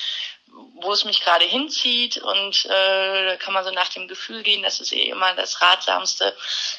wo 0.82 0.92
es 0.92 1.04
mich 1.04 1.20
gerade 1.20 1.44
hinzieht 1.44 2.18
und 2.18 2.64
äh, 2.66 3.26
da 3.26 3.36
kann 3.36 3.54
man 3.54 3.64
so 3.64 3.70
nach 3.70 3.88
dem 3.88 4.08
Gefühl 4.08 4.42
gehen, 4.42 4.62
das 4.62 4.80
ist 4.80 4.92
eh 4.92 5.08
immer 5.08 5.34
das 5.34 5.60
Ratsamste 5.60 6.36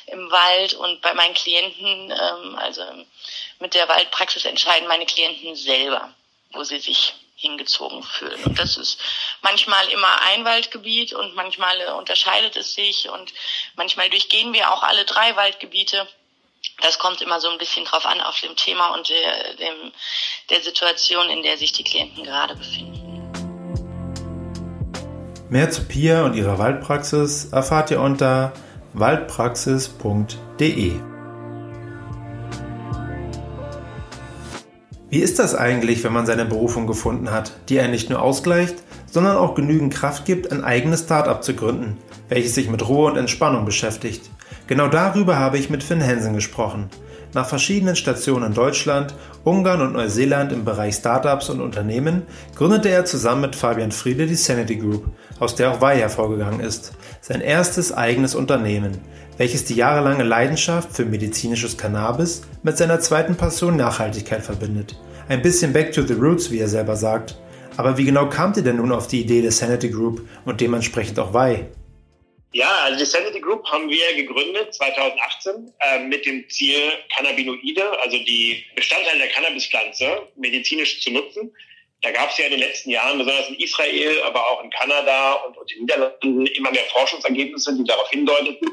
im 0.07 0.31
Wald 0.31 0.73
und 0.73 1.01
bei 1.01 1.13
meinen 1.13 1.33
Klienten, 1.33 2.11
ähm, 2.11 2.55
also 2.57 2.83
mit 3.59 3.73
der 3.73 3.87
Waldpraxis 3.87 4.45
entscheiden 4.45 4.87
meine 4.87 5.05
Klienten 5.05 5.55
selber, 5.55 6.13
wo 6.51 6.63
sie 6.63 6.79
sich 6.79 7.13
hingezogen 7.35 8.03
fühlen. 8.03 8.41
Und 8.45 8.57
das 8.57 8.77
ist 8.77 8.99
manchmal 9.41 9.89
immer 9.89 10.21
ein 10.21 10.45
Waldgebiet 10.45 11.13
und 11.13 11.35
manchmal 11.35 11.79
unterscheidet 11.93 12.55
es 12.55 12.73
sich 12.73 13.09
und 13.09 13.33
manchmal 13.75 14.09
durchgehen 14.09 14.53
wir 14.53 14.71
auch 14.71 14.83
alle 14.83 15.05
drei 15.05 15.35
Waldgebiete. 15.35 16.07
Das 16.81 16.97
kommt 16.99 17.21
immer 17.21 17.39
so 17.41 17.49
ein 17.49 17.57
bisschen 17.57 17.85
drauf 17.85 18.05
an, 18.05 18.21
auf 18.21 18.39
dem 18.39 18.55
Thema 18.55 18.93
und 18.93 19.09
der, 19.09 19.53
dem, 19.55 19.91
der 20.49 20.61
Situation, 20.61 21.29
in 21.29 21.43
der 21.43 21.57
sich 21.57 21.73
die 21.73 21.83
Klienten 21.83 22.23
gerade 22.23 22.55
befinden. 22.55 23.12
Mehr 25.53 25.69
zu 25.69 25.83
Pia 25.83 26.25
und 26.25 26.33
ihrer 26.33 26.57
Waldpraxis 26.57 27.49
erfahrt 27.51 27.91
ihr 27.91 28.01
unter 28.01 28.53
waldpraxis.de. 28.93 30.93
Wie 35.11 35.19
ist 35.19 35.37
das 35.37 35.53
eigentlich, 35.53 36.03
wenn 36.03 36.11
man 36.11 36.25
seine 36.25 36.45
Berufung 36.45 36.87
gefunden 36.87 37.29
hat, 37.29 37.51
die 37.69 37.79
einen 37.79 37.91
nicht 37.91 38.09
nur 38.09 38.19
ausgleicht, 38.19 38.81
sondern 39.05 39.37
auch 39.37 39.53
genügend 39.53 39.93
Kraft 39.93 40.25
gibt, 40.25 40.51
ein 40.51 40.63
eigenes 40.63 41.01
Start-up 41.01 41.43
zu 41.43 41.53
gründen, 41.53 41.99
welches 42.29 42.55
sich 42.55 42.67
mit 42.67 42.89
Ruhe 42.89 43.11
und 43.11 43.17
Entspannung 43.17 43.63
beschäftigt? 43.63 44.31
Genau 44.65 44.87
darüber 44.87 45.37
habe 45.37 45.59
ich 45.59 45.69
mit 45.69 45.83
Finn 45.83 46.01
Hensen 46.01 46.33
gesprochen. 46.33 46.89
Nach 47.33 47.47
verschiedenen 47.47 47.95
Stationen 47.95 48.47
in 48.47 48.53
Deutschland, 48.53 49.15
Ungarn 49.43 49.81
und 49.81 49.93
Neuseeland 49.93 50.51
im 50.51 50.65
Bereich 50.65 50.95
Startups 50.95 51.49
und 51.49 51.61
Unternehmen 51.61 52.23
gründete 52.55 52.89
er 52.89 53.05
zusammen 53.05 53.41
mit 53.41 53.55
Fabian 53.55 53.91
Friede 53.91 54.27
die 54.27 54.35
Sanity 54.35 54.75
Group, 54.75 55.05
aus 55.39 55.55
der 55.55 55.71
auch 55.71 55.81
Wei 55.81 55.97
hervorgegangen 55.97 56.59
ist. 56.59 56.93
Sein 57.21 57.41
erstes 57.41 57.91
eigenes 57.91 58.35
Unternehmen, 58.35 58.99
welches 59.37 59.65
die 59.65 59.73
jahrelange 59.73 60.23
Leidenschaft 60.23 60.95
für 60.95 61.05
medizinisches 61.05 61.75
Cannabis 61.75 62.43
mit 62.61 62.77
seiner 62.77 62.99
zweiten 62.99 63.35
Passion 63.35 63.77
Nachhaltigkeit 63.77 64.43
verbindet. 64.43 64.95
Ein 65.27 65.41
bisschen 65.41 65.73
back 65.73 65.91
to 65.91 66.03
the 66.03 66.13
roots, 66.13 66.51
wie 66.51 66.59
er 66.59 66.67
selber 66.67 66.95
sagt. 66.95 67.39
Aber 67.77 67.97
wie 67.97 68.05
genau 68.05 68.29
kamt 68.29 68.57
ihr 68.57 68.63
denn 68.63 68.75
nun 68.75 68.91
auf 68.91 69.07
die 69.07 69.21
Idee 69.21 69.41
der 69.41 69.51
Sanity 69.51 69.89
Group 69.89 70.21
und 70.45 70.61
dementsprechend 70.61 71.17
auch 71.17 71.33
Wei? 71.33 71.65
Ja, 72.53 72.81
also 72.83 72.99
die 72.99 73.05
Sanity 73.05 73.39
Group 73.39 73.65
haben 73.65 73.89
wir 73.89 74.15
gegründet 74.15 74.75
2018 74.75 75.73
äh, 75.79 75.99
mit 75.99 76.23
dem 76.25 76.47
Ziel, 76.49 76.91
Cannabinoide, 77.15 77.99
also 78.01 78.17
die 78.19 78.63
Bestandteile 78.75 79.17
der 79.17 79.29
Cannabispflanze, 79.29 80.27
medizinisch 80.35 81.01
zu 81.01 81.11
nutzen. 81.11 81.51
Da 82.03 82.11
gab 82.11 82.29
es 82.29 82.37
ja 82.37 82.45
in 82.45 82.51
den 82.51 82.59
letzten 82.59 82.91
Jahren, 82.91 83.17
besonders 83.17 83.49
in 83.49 83.55
Israel, 83.55 84.21
aber 84.23 84.47
auch 84.47 84.63
in 84.63 84.69
Kanada 84.69 85.33
und, 85.45 85.57
und 85.57 85.71
in 85.71 85.77
den 85.77 85.81
Niederlanden, 85.85 86.45
immer 86.45 86.71
mehr 86.71 86.85
Forschungsergebnisse, 86.91 87.75
die 87.75 87.85
darauf 87.85 88.09
hindeuteten, 88.11 88.69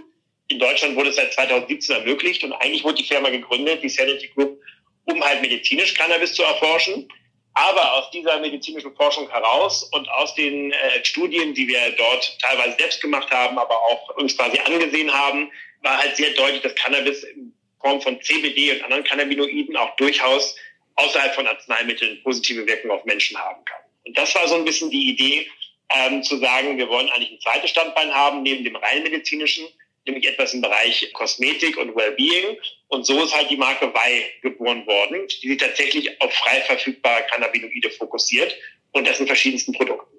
in 0.49 0.59
Deutschland 0.59 0.97
wurde 0.97 1.11
es 1.11 1.17
seit 1.17 1.33
2017 1.33 1.97
ermöglicht 1.97 2.43
und 2.45 2.53
eigentlich 2.55 2.85
wurde 2.85 2.97
die 2.97 3.05
Firma 3.05 3.31
gegründet, 3.31 3.83
die 3.83 3.89
Sanity 3.89 4.29
Group, 4.35 4.61
um 5.05 5.25
halt 5.25 5.41
medizinisch 5.41 5.95
Cannabis 5.95 6.35
zu 6.35 6.43
erforschen. 6.43 7.09
Aber 7.55 7.95
aus 7.95 8.11
dieser 8.11 8.39
medizinischen 8.39 8.95
Forschung 8.95 9.29
heraus 9.29 9.85
und 9.93 10.09
aus 10.09 10.35
den 10.35 10.73
äh, 10.73 11.05
Studien, 11.05 11.53
die 11.53 11.67
wir 11.67 11.91
dort 11.97 12.39
teilweise 12.41 12.77
selbst 12.79 13.01
gemacht 13.01 13.31
haben, 13.31 13.59
aber 13.59 13.75
auch 13.75 14.17
uns 14.17 14.37
quasi 14.37 14.59
angesehen 14.61 15.13
haben, 15.13 15.51
war 15.83 15.99
halt 15.99 16.17
sehr 16.17 16.31
deutlich, 16.35 16.63
dass 16.63 16.75
Cannabis 16.77 17.25
in 17.25 17.53
Form 17.81 18.01
von 18.01 18.21
CBD 18.23 18.73
und 18.73 18.85
anderen 18.85 19.05
Cannabinoiden 19.05 19.77
auch 19.77 19.97
durchaus 19.97 20.55
außerhalb 20.97 21.35
von 21.35 21.47
Arzneimitteln 21.47 22.23
positive 22.23 22.67
Wirkung 22.67 22.91
auf 22.91 23.05
Menschen 23.05 23.37
haben 23.39 23.65
kann. 23.65 23.81
Und 24.05 24.17
das 24.17 24.35
war 24.35 24.47
so 24.47 24.55
ein 24.55 24.65
bisschen 24.65 24.91
die 24.91 25.11
Idee, 25.11 25.51
ähm, 25.93 26.23
zu 26.23 26.37
sagen, 26.37 26.79
wir 26.79 26.89
wollen 26.89 27.09
eigentlich 27.11 27.33
ein 27.33 27.41
zweites 27.41 27.71
Standbein 27.71 28.15
haben, 28.15 28.43
neben 28.43 28.65
dem 28.65 28.77
rein 28.77 29.03
medizinischen, 29.03 29.67
nämlich 30.07 30.27
etwas 30.27 30.55
im 30.55 30.61
Bereich 30.61 31.11
Kosmetik 31.13 31.77
und 31.77 31.95
Wellbeing. 31.95 32.57
Und 32.89 33.07
so 33.07 33.23
ist 33.23 33.35
halt 33.35 33.51
die 33.51 33.57
Marke 33.57 33.93
Wei 33.95 34.25
geboren 34.43 34.87
worden, 34.87 35.27
die 35.43 35.49
sich 35.49 35.59
tatsächlich 35.59 36.21
auf 36.21 36.33
frei 36.33 36.61
verfügbare 36.63 37.23
Cannabinoide 37.31 37.91
fokussiert 37.91 38.55
und 38.93 39.07
das 39.07 39.21
in 39.21 39.27
verschiedensten 39.27 39.73
Produkten. 39.73 40.17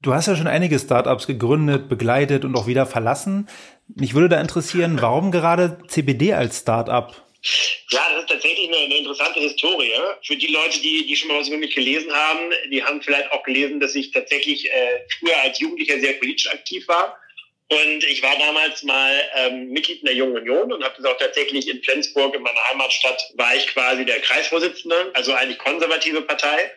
Du 0.00 0.12
hast 0.12 0.26
ja 0.26 0.36
schon 0.36 0.46
einige 0.46 0.78
Startups 0.78 1.26
gegründet, 1.26 1.88
begleitet 1.88 2.44
und 2.44 2.54
auch 2.56 2.66
wieder 2.66 2.84
verlassen. 2.84 3.48
Mich 3.94 4.14
würde 4.14 4.28
da 4.28 4.40
interessieren, 4.40 4.98
warum 5.00 5.30
gerade 5.30 5.78
CBD 5.88 6.34
als 6.34 6.60
Startup? 6.60 7.22
Ja, 7.90 8.00
das 8.14 8.24
ist 8.24 8.30
tatsächlich 8.30 8.68
eine, 8.68 8.78
eine, 8.78 8.96
interessante 8.96 9.40
Historie. 9.40 9.92
Für 10.22 10.36
die 10.36 10.46
Leute, 10.46 10.80
die, 10.80 11.06
die 11.06 11.14
schon 11.14 11.28
mal 11.28 11.40
was 11.40 11.48
über 11.48 11.58
mich 11.58 11.74
gelesen 11.74 12.10
haben, 12.10 12.50
die 12.70 12.82
haben 12.82 13.02
vielleicht 13.02 13.30
auch 13.32 13.42
gelesen, 13.42 13.80
dass 13.80 13.94
ich 13.94 14.12
tatsächlich 14.12 14.70
äh, 14.70 15.00
früher 15.18 15.38
als 15.42 15.58
Jugendlicher 15.60 16.00
sehr 16.00 16.14
politisch 16.14 16.50
aktiv 16.50 16.88
war 16.88 17.18
und 17.74 18.04
ich 18.04 18.22
war 18.22 18.38
damals 18.38 18.82
mal 18.82 19.12
ähm, 19.34 19.68
Mitglied 19.70 20.00
in 20.00 20.06
der 20.06 20.14
Jungen 20.14 20.36
Union 20.36 20.72
und 20.72 20.84
habe 20.84 20.94
das 20.96 21.04
auch 21.06 21.18
tatsächlich 21.18 21.68
in 21.68 21.82
Flensburg, 21.82 22.34
in 22.34 22.42
meiner 22.42 22.62
Heimatstadt, 22.70 23.20
war 23.34 23.54
ich 23.54 23.66
quasi 23.66 24.04
der 24.04 24.20
Kreisvorsitzende, 24.20 25.10
also 25.14 25.32
eigentlich 25.32 25.58
konservative 25.58 26.22
Partei. 26.22 26.70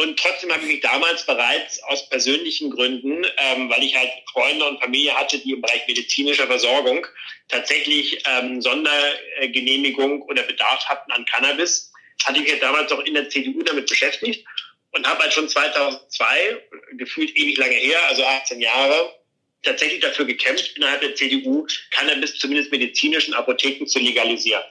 Und 0.00 0.18
trotzdem 0.18 0.52
habe 0.52 0.62
ich 0.62 0.68
mich 0.68 0.80
damals 0.80 1.26
bereits 1.26 1.82
aus 1.84 2.08
persönlichen 2.08 2.70
Gründen, 2.70 3.26
ähm, 3.36 3.68
weil 3.68 3.82
ich 3.82 3.96
halt 3.96 4.10
Freunde 4.32 4.64
und 4.64 4.80
Familie 4.80 5.12
hatte, 5.14 5.38
die 5.38 5.52
im 5.52 5.60
Bereich 5.60 5.86
medizinischer 5.88 6.46
Versorgung 6.46 7.04
tatsächlich 7.48 8.22
ähm, 8.28 8.62
Sondergenehmigung 8.62 10.22
oder 10.22 10.44
Bedarf 10.44 10.84
hatten 10.86 11.10
an 11.10 11.24
Cannabis, 11.24 11.92
hatte 12.24 12.38
ich 12.38 12.44
mich 12.44 12.52
halt 12.52 12.62
damals 12.62 12.92
auch 12.92 13.00
in 13.00 13.14
der 13.14 13.28
CDU 13.28 13.62
damit 13.62 13.88
beschäftigt 13.88 14.46
und 14.92 15.06
habe 15.06 15.22
halt 15.22 15.32
schon 15.32 15.48
2002, 15.48 16.62
gefühlt 16.92 17.36
ewig 17.36 17.58
lange 17.58 17.74
her, 17.74 17.98
also 18.08 18.24
18 18.24 18.60
Jahre, 18.60 19.17
tatsächlich 19.62 20.00
dafür 20.00 20.24
gekämpft, 20.24 20.76
innerhalb 20.76 21.00
der 21.00 21.14
CDU 21.14 21.66
Cannabis 21.90 22.38
zumindest 22.38 22.70
medizinischen 22.70 23.34
Apotheken 23.34 23.86
zu 23.86 23.98
legalisieren. 23.98 24.62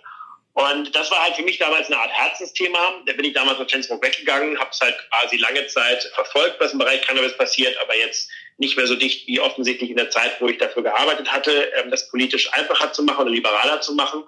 Und 0.53 0.95
das 0.95 1.11
war 1.11 1.23
halt 1.23 1.35
für 1.35 1.43
mich 1.43 1.59
damals 1.59 1.85
eine 1.85 1.97
Art 1.97 2.11
Herzensthema. 2.11 3.03
Da 3.05 3.13
bin 3.13 3.25
ich 3.25 3.33
damals 3.33 3.59
nach 3.59 3.69
Flensburg 3.69 4.03
weggegangen, 4.03 4.57
habe 4.57 4.71
es 4.71 4.79
halt 4.79 4.95
quasi 5.11 5.37
lange 5.37 5.67
Zeit 5.67 6.03
verfolgt, 6.15 6.59
was 6.59 6.73
im 6.73 6.79
Bereich 6.79 7.01
Cannabis 7.03 7.37
passiert, 7.37 7.77
aber 7.79 7.95
jetzt 7.95 8.27
nicht 8.57 8.75
mehr 8.75 8.87
so 8.87 8.95
dicht 8.95 9.27
wie 9.27 9.39
offensichtlich 9.39 9.91
in 9.91 9.97
der 9.97 10.09
Zeit, 10.09 10.41
wo 10.41 10.47
ich 10.47 10.57
dafür 10.57 10.81
gearbeitet 10.81 11.31
hatte, 11.31 11.71
ähm, 11.75 11.91
das 11.91 12.09
politisch 12.09 12.51
einfacher 12.53 12.91
zu 12.91 13.03
machen 13.03 13.21
oder 13.21 13.29
liberaler 13.29 13.81
zu 13.81 13.93
machen. 13.93 14.23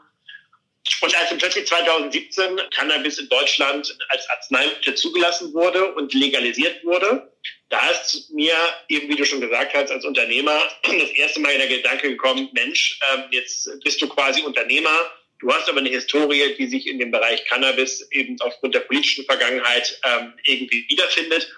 Und 1.01 1.15
als 1.15 1.29
dann 1.29 1.39
plötzlich 1.39 1.65
2017 1.65 2.61
Cannabis 2.75 3.17
in 3.17 3.27
Deutschland 3.29 3.97
als 4.09 4.29
Arzneimittel 4.29 4.93
zugelassen 4.95 5.51
wurde 5.53 5.93
und 5.95 6.13
legalisiert 6.13 6.83
wurde, 6.83 7.31
da 7.69 7.89
ist 7.91 8.31
mir 8.31 8.55
eben, 8.87 9.09
wie 9.09 9.15
du 9.15 9.25
schon 9.25 9.41
gesagt 9.41 9.73
hast, 9.73 9.91
als 9.91 10.03
Unternehmer 10.03 10.59
das 10.83 11.11
erste 11.11 11.39
Mal 11.39 11.51
in 11.51 11.59
der 11.59 11.67
Gedanke 11.67 12.09
gekommen, 12.09 12.49
Mensch, 12.53 12.99
ähm, 13.13 13.25
jetzt 13.31 13.69
bist 13.83 14.01
du 14.01 14.09
quasi 14.09 14.41
Unternehmer, 14.41 15.11
du 15.39 15.51
hast 15.53 15.69
aber 15.69 15.79
eine 15.79 15.89
Historie, 15.89 16.55
die 16.57 16.67
sich 16.67 16.87
in 16.87 16.99
dem 16.99 17.11
Bereich 17.11 17.45
Cannabis 17.45 18.07
eben 18.11 18.39
aufgrund 18.41 18.75
der 18.75 18.81
politischen 18.81 19.25
Vergangenheit 19.25 19.99
ähm, 20.03 20.33
irgendwie 20.43 20.85
wiederfindet. 20.89 21.49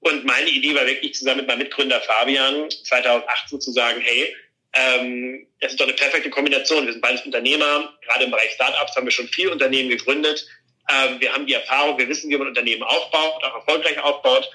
Und 0.00 0.26
meine 0.26 0.50
Idee 0.50 0.74
war 0.74 0.86
wirklich 0.86 1.14
zusammen 1.14 1.38
mit 1.38 1.46
meinem 1.46 1.60
Mitgründer 1.60 2.00
Fabian 2.02 2.68
2018 2.70 3.60
zu 3.60 3.72
sagen, 3.72 4.02
hey, 4.02 4.36
ähm, 4.74 5.46
das 5.60 5.72
ist 5.72 5.80
doch 5.80 5.86
eine 5.86 5.94
perfekte 5.94 6.28
Kombination. 6.28 6.84
Wir 6.84 6.92
sind 6.92 7.00
beides 7.00 7.24
Unternehmer. 7.24 7.96
Gerade 8.02 8.24
im 8.24 8.30
Bereich 8.30 8.50
Startups 8.50 8.94
haben 8.96 9.06
wir 9.06 9.12
schon 9.12 9.28
viel 9.28 9.48
Unternehmen 9.48 9.88
gegründet. 9.88 10.46
Ähm, 10.90 11.20
wir 11.20 11.32
haben 11.32 11.46
die 11.46 11.54
Erfahrung, 11.54 11.96
wir 11.96 12.08
wissen, 12.08 12.28
wie 12.28 12.36
man 12.36 12.48
Unternehmen 12.48 12.82
aufbaut, 12.82 13.42
auch 13.44 13.54
erfolgreich 13.54 13.98
aufbaut. 13.98 14.50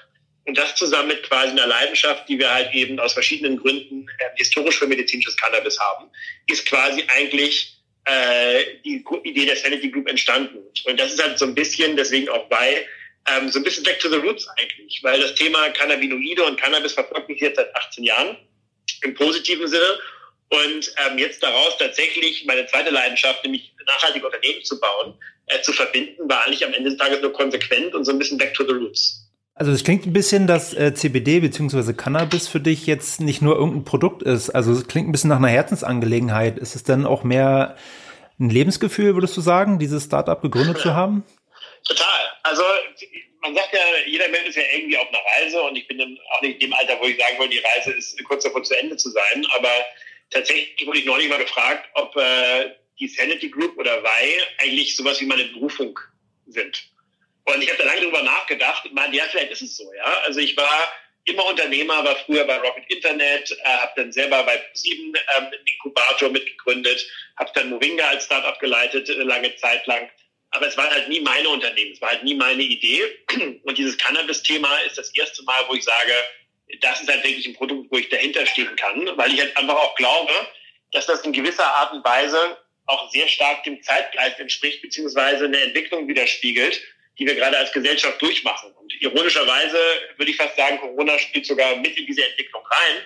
Und 0.50 0.58
das 0.58 0.74
zusammen 0.74 1.06
mit 1.06 1.22
quasi 1.22 1.52
einer 1.52 1.68
Leidenschaft, 1.68 2.28
die 2.28 2.36
wir 2.36 2.52
halt 2.52 2.74
eben 2.74 2.98
aus 2.98 3.12
verschiedenen 3.12 3.56
Gründen 3.56 4.08
äh, 4.18 4.30
historisch 4.34 4.80
für 4.80 4.88
medizinisches 4.88 5.36
Cannabis 5.36 5.78
haben, 5.78 6.10
ist 6.48 6.66
quasi 6.66 7.04
eigentlich 7.06 7.80
äh, 8.04 8.64
die 8.84 9.04
Idee 9.22 9.46
der 9.46 9.54
Sanity 9.54 9.92
Group 9.92 10.08
entstanden. 10.08 10.58
Und 10.86 10.98
das 10.98 11.12
ist 11.12 11.22
halt 11.22 11.38
so 11.38 11.44
ein 11.44 11.54
bisschen, 11.54 11.96
deswegen 11.96 12.28
auch 12.30 12.48
bei, 12.48 12.84
ähm, 13.28 13.48
so 13.48 13.60
ein 13.60 13.62
bisschen 13.62 13.84
back 13.84 14.00
to 14.00 14.08
the 14.08 14.16
roots 14.16 14.48
eigentlich, 14.58 14.98
weil 15.04 15.20
das 15.20 15.36
Thema 15.36 15.68
Cannabinoide 15.68 16.42
und 16.42 16.60
Cannabis 16.60 16.94
verfolgt 16.94 17.28
mich 17.28 17.40
jetzt 17.40 17.54
seit 17.54 17.72
18 17.76 18.02
Jahren 18.02 18.36
im 19.04 19.14
positiven 19.14 19.68
Sinne. 19.68 20.00
Und 20.48 20.92
ähm, 20.96 21.16
jetzt 21.16 21.44
daraus 21.44 21.78
tatsächlich 21.78 22.44
meine 22.44 22.66
zweite 22.66 22.90
Leidenschaft, 22.90 23.44
nämlich 23.44 23.72
nachhaltige 23.86 24.26
Unternehmen 24.26 24.64
zu 24.64 24.80
bauen, 24.80 25.14
äh, 25.46 25.62
zu 25.62 25.72
verbinden, 25.72 26.28
war 26.28 26.44
eigentlich 26.44 26.66
am 26.66 26.74
Ende 26.74 26.90
des 26.90 26.98
Tages 26.98 27.20
nur 27.20 27.32
konsequent 27.32 27.94
und 27.94 28.04
so 28.04 28.10
ein 28.10 28.18
bisschen 28.18 28.36
back 28.36 28.52
to 28.54 28.66
the 28.66 28.72
roots. 28.72 29.29
Also 29.60 29.72
es 29.72 29.84
klingt 29.84 30.06
ein 30.06 30.14
bisschen, 30.14 30.46
dass 30.46 30.72
äh, 30.72 30.94
CBD 30.94 31.40
bzw. 31.40 31.92
Cannabis 31.92 32.48
für 32.48 32.60
dich 32.60 32.86
jetzt 32.86 33.20
nicht 33.20 33.42
nur 33.42 33.56
irgendein 33.56 33.84
Produkt 33.84 34.22
ist. 34.22 34.48
Also 34.48 34.72
es 34.72 34.88
klingt 34.88 35.06
ein 35.06 35.12
bisschen 35.12 35.28
nach 35.28 35.36
einer 35.36 35.50
Herzensangelegenheit. 35.50 36.56
Ist 36.56 36.76
es 36.76 36.82
dann 36.82 37.04
auch 37.04 37.24
mehr 37.24 37.76
ein 38.38 38.48
Lebensgefühl, 38.48 39.12
würdest 39.12 39.36
du 39.36 39.42
sagen, 39.42 39.78
dieses 39.78 40.04
Startup 40.04 40.40
gegründet 40.40 40.78
zu 40.78 40.94
haben? 40.94 41.24
Total. 41.84 42.06
Also 42.42 42.62
man 43.42 43.54
sagt 43.54 43.74
ja, 43.74 43.80
jeder 44.06 44.30
Mensch 44.30 44.48
ist 44.48 44.56
ja 44.56 44.62
irgendwie 44.74 44.96
auf 44.96 45.08
einer 45.08 45.20
Reise 45.36 45.60
und 45.60 45.76
ich 45.76 45.86
bin 45.86 45.98
dann 45.98 46.18
auch 46.34 46.40
nicht 46.40 46.54
in 46.54 46.70
dem 46.70 46.72
Alter, 46.72 46.96
wo 46.98 47.04
ich 47.04 47.18
sagen 47.18 47.36
wollte, 47.36 47.56
die 47.56 47.62
Reise 47.76 47.92
ist 47.92 48.16
kurz 48.24 48.44
davor 48.44 48.62
zu 48.62 48.74
Ende 48.78 48.96
zu 48.96 49.10
sein. 49.10 49.46
Aber 49.58 49.72
tatsächlich 50.30 50.86
wurde 50.86 51.00
ich 51.00 51.04
neulich 51.04 51.28
mal 51.28 51.38
gefragt, 51.38 51.86
ob 51.96 52.16
äh, 52.16 52.70
die 52.98 53.08
Sanity 53.08 53.50
Group 53.50 53.76
oder 53.76 54.02
WEI 54.02 54.38
eigentlich 54.62 54.96
sowas 54.96 55.20
wie 55.20 55.26
meine 55.26 55.44
Berufung 55.44 56.00
sind. 56.46 56.90
Und 57.44 57.62
ich 57.62 57.68
habe 57.70 57.82
da 57.82 57.88
lange 57.88 58.02
drüber 58.02 58.22
nachgedacht 58.22 58.84
und 58.86 59.14
ja, 59.14 59.24
vielleicht 59.30 59.50
ist 59.50 59.62
es 59.62 59.76
so, 59.76 59.92
ja. 59.94 60.04
Also 60.24 60.40
ich 60.40 60.56
war 60.56 60.92
immer 61.24 61.46
Unternehmer, 61.46 62.04
war 62.04 62.16
früher 62.16 62.44
bei 62.44 62.56
Rocket 62.58 62.90
Internet, 62.90 63.50
äh, 63.50 63.64
habe 63.64 63.92
dann 63.96 64.12
selber 64.12 64.42
bei 64.44 64.60
Sieben 64.74 65.14
ähm, 65.36 65.46
einen 65.46 65.66
Inkubator 65.66 66.30
mitgegründet, 66.30 67.04
habe 67.38 67.50
dann 67.54 67.70
Moringa 67.70 68.08
als 68.08 68.24
Startup 68.24 68.58
geleitet, 68.58 69.08
äh, 69.08 69.12
lange 69.14 69.54
Zeit 69.56 69.86
lang. 69.86 70.10
aber 70.52 70.66
es 70.66 70.76
war 70.76 70.90
halt 70.90 71.08
nie 71.08 71.20
meine 71.20 71.48
Unternehmen, 71.48 71.92
es 71.92 72.00
war 72.00 72.10
halt 72.10 72.24
nie 72.24 72.34
meine 72.34 72.62
Idee. 72.62 73.02
Und 73.62 73.78
dieses 73.78 73.96
Cannabis-Thema 73.98 74.74
ist 74.86 74.98
das 74.98 75.14
erste 75.14 75.44
Mal, 75.44 75.64
wo 75.68 75.74
ich 75.74 75.84
sage, 75.84 76.12
das 76.80 77.00
ist 77.00 77.08
halt 77.08 77.24
wirklich 77.24 77.46
ein 77.46 77.54
Produkt, 77.54 77.90
wo 77.90 77.98
ich 77.98 78.08
dahinter 78.08 78.46
stehen 78.46 78.74
kann, 78.76 79.16
weil 79.16 79.32
ich 79.32 79.40
halt 79.40 79.56
einfach 79.56 79.76
auch 79.76 79.94
glaube, 79.96 80.32
dass 80.92 81.06
das 81.06 81.22
in 81.22 81.32
gewisser 81.32 81.64
Art 81.64 81.92
und 81.92 82.04
Weise 82.04 82.56
auch 82.86 83.10
sehr 83.10 83.28
stark 83.28 83.62
dem 83.64 83.82
Zeitgeist 83.82 84.40
entspricht, 84.40 84.82
beziehungsweise 84.82 85.44
eine 85.44 85.60
Entwicklung 85.60 86.08
widerspiegelt, 86.08 86.80
die 87.18 87.26
wir 87.26 87.34
gerade 87.34 87.58
als 87.58 87.72
Gesellschaft 87.72 88.20
durchmachen. 88.20 88.72
Und 88.72 88.92
ironischerweise 89.00 89.78
würde 90.16 90.30
ich 90.30 90.36
fast 90.36 90.56
sagen, 90.56 90.78
Corona 90.78 91.18
spielt 91.18 91.46
sogar 91.46 91.76
mit 91.76 91.96
in 91.98 92.06
diese 92.06 92.24
Entwicklung 92.24 92.62
rein, 92.64 93.02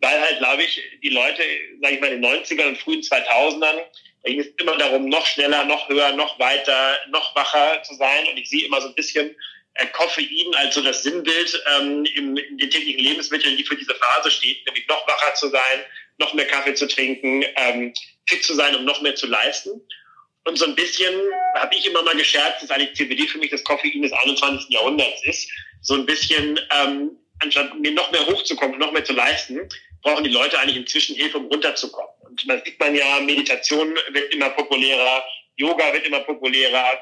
weil 0.00 0.20
halt, 0.20 0.38
glaube 0.38 0.62
ich, 0.62 0.82
die 1.02 1.10
Leute, 1.10 1.42
sage 1.80 1.94
ich 1.94 2.00
mal, 2.00 2.12
in 2.12 2.22
den 2.22 2.42
90ern 2.42 2.68
und 2.68 2.78
frühen 2.78 3.00
2000ern, 3.00 3.82
da 4.22 4.30
ging 4.30 4.40
es 4.40 4.48
immer 4.60 4.76
darum, 4.76 5.08
noch 5.08 5.24
schneller, 5.26 5.64
noch 5.64 5.88
höher, 5.88 6.12
noch 6.12 6.38
weiter, 6.38 6.98
noch 7.10 7.34
wacher 7.36 7.82
zu 7.84 7.94
sein. 7.94 8.26
Und 8.28 8.36
ich 8.36 8.48
sehe 8.48 8.66
immer 8.66 8.80
so 8.80 8.88
ein 8.88 8.94
bisschen 8.94 9.36
äh, 9.74 9.86
Koffein 9.88 10.54
als 10.54 10.74
so 10.74 10.82
das 10.82 11.02
Sinnbild 11.02 11.62
ähm, 11.76 12.04
im, 12.16 12.36
in 12.36 12.58
den 12.58 12.70
täglichen 12.70 13.04
Lebensmitteln, 13.04 13.56
die 13.56 13.64
für 13.64 13.76
diese 13.76 13.94
Phase 13.94 14.30
steht, 14.30 14.66
nämlich 14.66 14.88
noch 14.88 15.06
wacher 15.06 15.34
zu 15.34 15.48
sein, 15.48 15.84
noch 16.18 16.34
mehr 16.34 16.46
Kaffee 16.46 16.74
zu 16.74 16.88
trinken, 16.88 17.44
ähm, 17.56 17.94
fit 18.26 18.42
zu 18.42 18.54
sein, 18.54 18.74
um 18.74 18.84
noch 18.84 19.00
mehr 19.02 19.14
zu 19.14 19.26
leisten. 19.26 19.80
Und 20.46 20.56
so 20.56 20.64
ein 20.64 20.76
bisschen 20.76 21.12
habe 21.56 21.74
ich 21.74 21.86
immer 21.86 22.02
mal 22.02 22.16
gescherzt, 22.16 22.62
dass 22.62 22.70
eigentlich 22.70 22.94
CBD 22.94 23.26
für 23.26 23.38
mich 23.38 23.50
das 23.50 23.64
Koffein 23.64 24.00
des 24.00 24.12
21. 24.12 24.70
Jahrhunderts 24.70 25.24
ist. 25.24 25.50
So 25.82 25.94
ein 25.94 26.06
bisschen, 26.06 26.58
ähm, 26.80 27.10
anstatt 27.40 27.78
mir 27.80 27.90
noch 27.90 28.12
mehr 28.12 28.24
hochzukommen, 28.26 28.78
noch 28.78 28.92
mehr 28.92 29.04
zu 29.04 29.12
leisten, 29.12 29.68
brauchen 30.02 30.22
die 30.22 30.30
Leute 30.30 30.56
eigentlich 30.58 30.76
inzwischen 30.76 31.16
Hilfe, 31.16 31.38
um 31.38 31.46
runterzukommen. 31.46 32.10
Und 32.20 32.46
man 32.46 32.62
sieht 32.64 32.78
man 32.78 32.94
ja, 32.94 33.18
Meditation 33.20 33.92
wird 34.10 34.32
immer 34.32 34.50
populärer, 34.50 35.24
Yoga 35.56 35.92
wird 35.92 36.06
immer 36.06 36.20
populärer. 36.20 36.96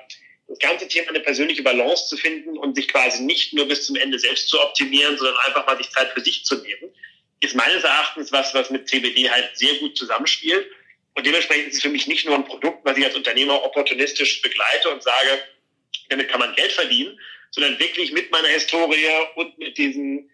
Das 0.48 0.58
ganze 0.58 0.88
Thema 0.88 1.10
eine 1.10 1.20
persönliche 1.20 1.62
Balance 1.62 2.08
zu 2.08 2.16
finden 2.16 2.56
und 2.56 2.74
sich 2.76 2.88
quasi 2.88 3.22
nicht 3.22 3.52
nur 3.52 3.68
bis 3.68 3.84
zum 3.84 3.96
Ende 3.96 4.18
selbst 4.18 4.48
zu 4.48 4.58
optimieren, 4.58 5.18
sondern 5.18 5.36
einfach 5.44 5.66
mal 5.66 5.76
sich 5.76 5.90
Zeit 5.90 6.12
für 6.12 6.22
sich 6.22 6.46
zu 6.46 6.56
nehmen, 6.56 6.94
ist 7.40 7.54
meines 7.54 7.84
Erachtens 7.84 8.32
was, 8.32 8.54
was 8.54 8.70
mit 8.70 8.88
CBD 8.88 9.28
halt 9.28 9.50
sehr 9.54 9.74
gut 9.74 9.98
zusammenspielt. 9.98 10.66
Und 11.14 11.26
dementsprechend 11.26 11.68
ist 11.68 11.76
es 11.76 11.82
für 11.82 11.88
mich 11.88 12.06
nicht 12.06 12.26
nur 12.26 12.34
ein 12.34 12.44
Produkt, 12.44 12.84
was 12.84 12.96
ich 12.98 13.04
als 13.04 13.14
Unternehmer 13.14 13.62
opportunistisch 13.64 14.42
begleite 14.42 14.90
und 14.90 15.02
sage, 15.02 15.42
damit 16.08 16.28
kann 16.28 16.40
man 16.40 16.54
Geld 16.54 16.72
verdienen, 16.72 17.18
sondern 17.50 17.78
wirklich 17.78 18.12
mit 18.12 18.30
meiner 18.32 18.48
Historie 18.48 19.06
und 19.36 19.56
mit 19.58 19.78
diesem 19.78 20.28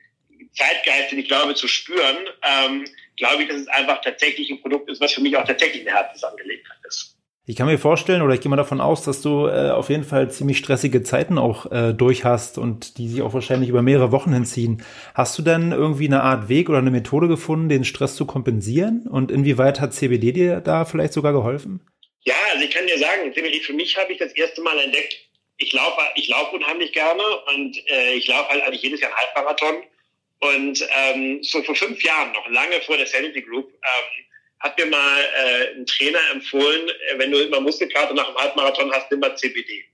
Zeitgeist, 0.53 1.13
den 1.13 1.19
ich 1.19 1.29
glaube 1.29 1.55
zu 1.55 1.69
spüren, 1.69 2.17
ähm, 2.43 2.87
glaube 3.17 3.43
ich, 3.43 3.49
dass 3.49 3.61
es 3.61 3.69
einfach 3.69 4.01
tatsächlich 4.01 4.51
ein 4.51 4.61
Produkt 4.61 4.89
ist, 4.91 5.01
was 5.01 5.13
für 5.13 5.21
mich 5.21 5.37
auch 5.37 5.47
tatsächlich 5.47 5.87
eine 5.87 5.97
Herzensangelegenheit 5.97 6.79
ist. 6.89 7.10
Ich 7.51 7.57
kann 7.57 7.67
mir 7.67 7.81
vorstellen 7.81 8.23
oder 8.23 8.33
ich 8.33 8.41
gehe 8.41 8.49
mal 8.49 8.55
davon 8.55 8.81
aus, 8.81 9.03
dass 9.03 9.23
du 9.23 9.49
äh, 9.49 9.71
auf 9.71 9.89
jeden 9.89 10.05
Fall 10.05 10.31
ziemlich 10.31 10.57
stressige 10.57 11.03
Zeiten 11.03 11.37
auch 11.37 11.73
äh, 11.73 11.93
durch 11.93 12.25
hast 12.25 12.59
und 12.59 12.97
die 12.97 13.09
sich 13.09 13.23
auch 13.23 13.35
wahrscheinlich 13.35 13.69
über 13.69 13.83
mehrere 13.83 14.13
Wochen 14.13 14.33
hinziehen. 14.33 14.85
Hast 15.15 15.37
du 15.37 15.43
denn 15.43 15.73
irgendwie 15.73 16.07
eine 16.07 16.23
Art 16.23 16.49
Weg 16.49 16.69
oder 16.69 16.79
eine 16.79 16.93
Methode 16.93 17.27
gefunden, 17.27 17.69
den 17.69 17.85
Stress 17.85 18.15
zu 18.15 18.25
kompensieren? 18.25 19.09
Und 19.09 19.33
inwieweit 19.33 19.81
hat 19.81 19.93
CBD 19.93 20.31
dir 20.31 20.61
da 20.61 20.85
vielleicht 20.85 21.13
sogar 21.13 21.33
geholfen? 21.33 21.81
Ja, 22.23 22.37
also 22.53 22.65
ich 22.65 22.71
kann 22.71 22.87
dir 22.87 22.99
sagen, 23.01 23.35
CBD 23.35 23.59
für 23.59 23.73
mich 23.73 23.97
habe 23.99 24.13
ich 24.13 24.19
das 24.21 24.31
erste 24.31 24.63
Mal 24.63 24.79
entdeckt. 24.79 25.17
Ich 25.57 25.73
laufe, 25.73 26.01
ich 26.15 26.29
laufe 26.29 26.55
unheimlich 26.55 26.93
gerne 26.93 27.25
und 27.53 27.77
äh, 27.91 28.13
ich 28.15 28.29
laufe 28.29 28.49
halt 28.51 28.63
eigentlich 28.63 28.83
jedes 28.83 29.01
Jahr 29.01 29.11
einen 29.11 29.27
Halbmarathon. 29.27 29.83
Und 30.39 30.89
ähm, 30.97 31.43
so 31.43 31.61
vor 31.65 31.75
fünf 31.75 32.01
Jahren, 32.05 32.31
noch 32.31 32.49
lange 32.49 32.81
vor 32.83 32.97
der 32.97 33.09
Sanity 33.09 33.43
Group, 33.43 33.73
ähm, 33.73 34.25
hat 34.61 34.79
mir 34.79 34.87
mal 34.87 35.21
äh, 35.21 35.75
ein 35.75 35.87
Trainer 35.87 36.21
empfohlen, 36.33 36.89
äh, 36.89 37.19
wenn 37.19 37.31
du 37.31 37.39
immer 37.39 37.61
Muskelkater 37.61 38.15
nach 38.15 38.29
dem 38.29 38.37
Halbmarathon 38.37 38.93
hast, 38.93 39.11
nimm 39.11 39.21
mal 39.21 39.37
CBD. 39.37 39.85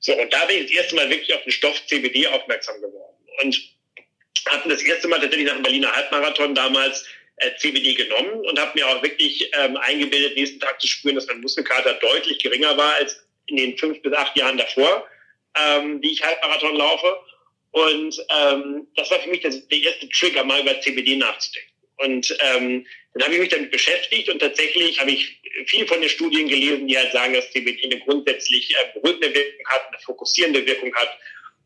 So, 0.00 0.14
und 0.14 0.32
da 0.32 0.44
bin 0.46 0.58
ich 0.58 0.70
das 0.70 0.82
erste 0.82 0.96
Mal 0.96 1.10
wirklich 1.10 1.34
auf 1.34 1.42
den 1.42 1.52
Stoff 1.52 1.86
CBD 1.86 2.26
aufmerksam 2.26 2.80
geworden. 2.80 3.16
Und 3.42 3.58
hatten 4.46 4.68
das 4.68 4.82
erste 4.82 5.08
Mal 5.08 5.20
tatsächlich 5.20 5.46
nach 5.46 5.56
dem 5.56 5.62
Berliner 5.62 5.94
Halbmarathon 5.94 6.54
damals 6.54 7.04
äh, 7.36 7.54
CBD 7.56 7.94
genommen 7.94 8.46
und 8.46 8.58
habe 8.58 8.72
mir 8.74 8.86
auch 8.88 9.02
wirklich 9.02 9.50
ähm, 9.54 9.76
eingebildet, 9.76 10.36
nächsten 10.36 10.60
Tag 10.60 10.80
zu 10.80 10.86
spüren, 10.86 11.16
dass 11.16 11.26
mein 11.26 11.40
Muskelkater 11.40 11.94
deutlich 11.94 12.38
geringer 12.38 12.76
war 12.76 12.94
als 12.94 13.24
in 13.46 13.56
den 13.56 13.78
fünf 13.78 14.00
bis 14.02 14.12
acht 14.12 14.36
Jahren 14.36 14.58
davor, 14.58 15.06
ähm, 15.56 16.00
die 16.00 16.12
ich 16.12 16.22
Halbmarathon 16.22 16.76
laufe. 16.76 17.18
Und 17.70 18.26
ähm, 18.30 18.86
das 18.96 19.10
war 19.10 19.20
für 19.20 19.28
mich 19.28 19.40
das, 19.40 19.66
der 19.68 19.78
erste 19.78 20.08
Trigger, 20.08 20.44
mal 20.44 20.60
über 20.60 20.80
CBD 20.80 21.16
nachzudenken. 21.16 21.72
Und 21.98 22.36
ähm, 22.40 22.86
dann 23.14 23.22
habe 23.24 23.34
ich 23.34 23.40
mich 23.40 23.48
damit 23.50 23.70
beschäftigt 23.70 24.28
und 24.28 24.38
tatsächlich 24.38 25.00
habe 25.00 25.10
ich 25.10 25.40
viel 25.66 25.86
von 25.86 26.00
den 26.00 26.08
Studien 26.08 26.48
gelesen, 26.48 26.86
die 26.86 26.96
halt 26.96 27.12
sagen, 27.12 27.34
dass 27.34 27.50
CBD 27.50 27.84
eine 27.84 27.98
grundsätzlich 28.00 28.70
äh, 28.70 28.94
beruhigende 28.94 29.34
Wirkung 29.34 29.66
hat, 29.66 29.88
eine 29.88 29.98
fokussierende 29.98 30.64
Wirkung 30.66 30.94
hat. 30.94 31.18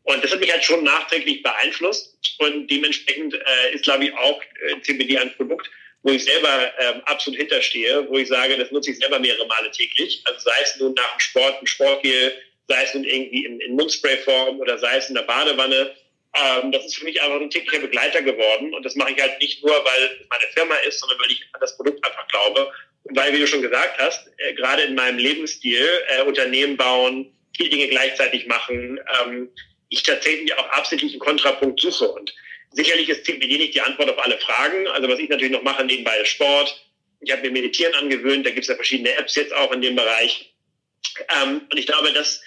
Und 0.03 0.23
das 0.23 0.31
hat 0.31 0.39
mich 0.39 0.51
halt 0.51 0.63
schon 0.63 0.83
nachträglich 0.83 1.43
beeinflusst. 1.43 2.17
Und 2.39 2.67
dementsprechend 2.67 3.35
äh, 3.35 3.73
ist, 3.73 3.83
glaube 3.83 4.05
ich, 4.05 4.13
auch 4.13 4.41
äh, 4.41 4.81
CBD 4.81 5.17
ein 5.17 5.33
Produkt, 5.35 5.69
wo 6.01 6.11
ich 6.11 6.23
selber 6.23 6.73
ähm, 6.79 7.01
absolut 7.05 7.39
hinterstehe, 7.39 8.07
wo 8.09 8.17
ich 8.17 8.27
sage, 8.27 8.57
das 8.57 8.71
nutze 8.71 8.91
ich 8.91 8.97
selber 8.97 9.19
mehrere 9.19 9.45
Male 9.47 9.71
täglich. 9.71 10.21
Also 10.25 10.39
sei 10.39 10.55
es 10.63 10.75
nun 10.77 10.93
nach 10.93 11.15
dem 11.15 11.19
Sport, 11.19 11.61
ein 11.61 11.67
Sportgel, 11.67 12.33
sei 12.67 12.83
es 12.83 12.93
nun 12.93 13.03
irgendwie 13.03 13.45
in, 13.45 13.59
in 13.61 13.75
Mundsprayform 13.75 14.59
oder 14.59 14.77
sei 14.77 14.97
es 14.97 15.07
in 15.07 15.15
der 15.15 15.21
Badewanne 15.23 15.95
ähm, 16.35 16.71
das 16.71 16.85
ist 16.85 16.97
für 16.97 17.05
mich 17.05 17.21
einfach 17.21 17.39
ein 17.39 17.49
täglicher 17.49 17.81
Begleiter 17.81 18.21
geworden. 18.21 18.73
Und 18.73 18.83
das 18.83 18.95
mache 18.95 19.11
ich 19.11 19.21
halt 19.21 19.39
nicht 19.39 19.63
nur, 19.63 19.73
weil 19.73 20.03
es 20.05 20.27
meine 20.29 20.51
Firma 20.53 20.75
ist, 20.77 20.99
sondern 20.99 21.19
weil 21.19 21.31
ich 21.31 21.45
an 21.53 21.61
das 21.61 21.75
Produkt 21.75 22.03
einfach 22.05 22.27
glaube. 22.27 22.71
Und 23.03 23.15
weil, 23.15 23.33
wie 23.33 23.39
du 23.39 23.47
schon 23.47 23.61
gesagt 23.61 23.99
hast, 23.99 24.27
äh, 24.37 24.53
gerade 24.53 24.83
in 24.83 24.95
meinem 24.95 25.17
Lebensstil, 25.17 25.87
äh, 26.07 26.23
Unternehmen 26.23 26.77
bauen, 26.77 27.31
viele 27.55 27.69
Dinge 27.69 27.87
gleichzeitig 27.87 28.47
machen, 28.47 28.99
ähm, 29.21 29.49
ich 29.89 30.01
tatsächlich 30.01 30.53
auch 30.55 30.69
absichtlich 30.69 31.11
einen 31.11 31.19
Kontrapunkt 31.19 31.79
suche. 31.79 32.09
Und 32.09 32.33
sicherlich 32.71 33.09
ist 33.09 33.25
CBD 33.25 33.57
nicht 33.57 33.75
die 33.75 33.81
Antwort 33.81 34.09
auf 34.09 34.23
alle 34.23 34.39
Fragen. 34.39 34.87
Also 34.87 35.07
was 35.07 35.19
ich 35.19 35.29
natürlich 35.29 35.53
noch 35.53 35.61
mache 35.61 35.83
nebenbei 35.83 36.17
ist 36.17 36.29
Sport. 36.29 36.83
Ich 37.21 37.31
habe 37.31 37.43
mir 37.43 37.51
Meditieren 37.51 37.93
angewöhnt. 37.93 38.45
Da 38.45 38.49
gibt 38.49 38.63
es 38.63 38.69
ja 38.69 38.75
verschiedene 38.75 39.13
Apps 39.13 39.35
jetzt 39.35 39.53
auch 39.53 39.71
in 39.71 39.81
dem 39.81 39.95
Bereich. 39.95 40.51
Ähm, 41.41 41.61
und 41.69 41.77
ich 41.77 41.85
glaube, 41.85 42.11
das 42.11 42.41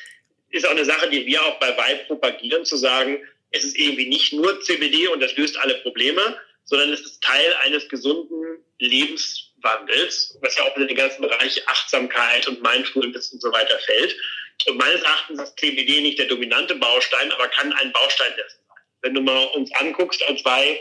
ist 0.50 0.66
auch 0.66 0.72
eine 0.72 0.84
Sache, 0.84 1.08
die 1.08 1.24
wir 1.26 1.44
auch 1.44 1.60
bei 1.60 1.68
Vibe 1.68 2.04
propagieren, 2.06 2.64
zu 2.64 2.76
sagen, 2.76 3.20
es 3.56 3.64
ist 3.64 3.78
irgendwie 3.78 4.06
nicht 4.06 4.32
nur 4.32 4.60
CBD 4.62 5.08
und 5.08 5.20
das 5.20 5.36
löst 5.36 5.56
alle 5.58 5.74
Probleme, 5.76 6.38
sondern 6.64 6.92
es 6.92 7.00
ist 7.00 7.22
Teil 7.22 7.54
eines 7.62 7.88
gesunden 7.88 8.64
Lebenswandels, 8.78 10.36
was 10.42 10.56
ja 10.56 10.64
auch 10.64 10.76
in 10.76 10.86
den 10.86 10.96
ganzen 10.96 11.22
Bereich 11.22 11.66
Achtsamkeit 11.68 12.46
und 12.48 12.62
Mindfulness 12.62 13.32
und 13.32 13.40
so 13.40 13.52
weiter 13.52 13.78
fällt. 13.80 14.16
Und 14.66 14.78
meines 14.78 15.02
Erachtens 15.02 15.42
ist 15.42 15.58
CBD 15.58 16.00
nicht 16.00 16.18
der 16.18 16.26
dominante 16.26 16.74
Baustein, 16.74 17.30
aber 17.32 17.48
kann 17.48 17.72
ein 17.72 17.92
Baustein 17.92 18.32
dessen 18.36 18.58
sein. 18.68 18.82
Wenn 19.02 19.14
du 19.14 19.20
mal 19.20 19.44
uns 19.54 19.72
anguckst 19.74 20.22
als 20.28 20.42
bei, 20.42 20.80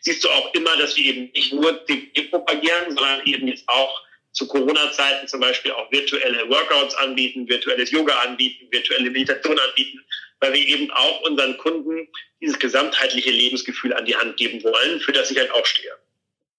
siehst 0.00 0.24
du 0.24 0.28
auch 0.30 0.54
immer, 0.54 0.76
dass 0.76 0.96
wir 0.96 1.04
eben 1.04 1.30
nicht 1.32 1.52
nur 1.52 1.84
CBD 1.86 2.22
propagieren, 2.28 2.94
sondern 2.94 3.26
eben 3.26 3.48
jetzt 3.48 3.68
auch 3.68 4.02
zu 4.34 4.46
Corona-Zeiten 4.46 5.26
zum 5.26 5.40
Beispiel 5.40 5.72
auch 5.72 5.90
virtuelle 5.90 6.48
Workouts 6.50 6.94
anbieten, 6.96 7.48
virtuelles 7.48 7.90
Yoga 7.90 8.14
anbieten, 8.20 8.66
virtuelle 8.70 9.10
Meditation 9.10 9.58
anbieten 9.58 10.04
weil 10.44 10.52
wir 10.52 10.68
eben 10.68 10.90
auch 10.90 11.22
unseren 11.22 11.56
Kunden 11.56 12.08
dieses 12.40 12.58
gesamtheitliche 12.58 13.30
Lebensgefühl 13.30 13.94
an 13.94 14.04
die 14.04 14.14
Hand 14.14 14.36
geben 14.36 14.62
wollen, 14.62 15.00
für 15.00 15.12
das 15.12 15.30
ich 15.30 15.38
halt 15.38 15.50
auch 15.52 15.64
stehe. 15.64 15.92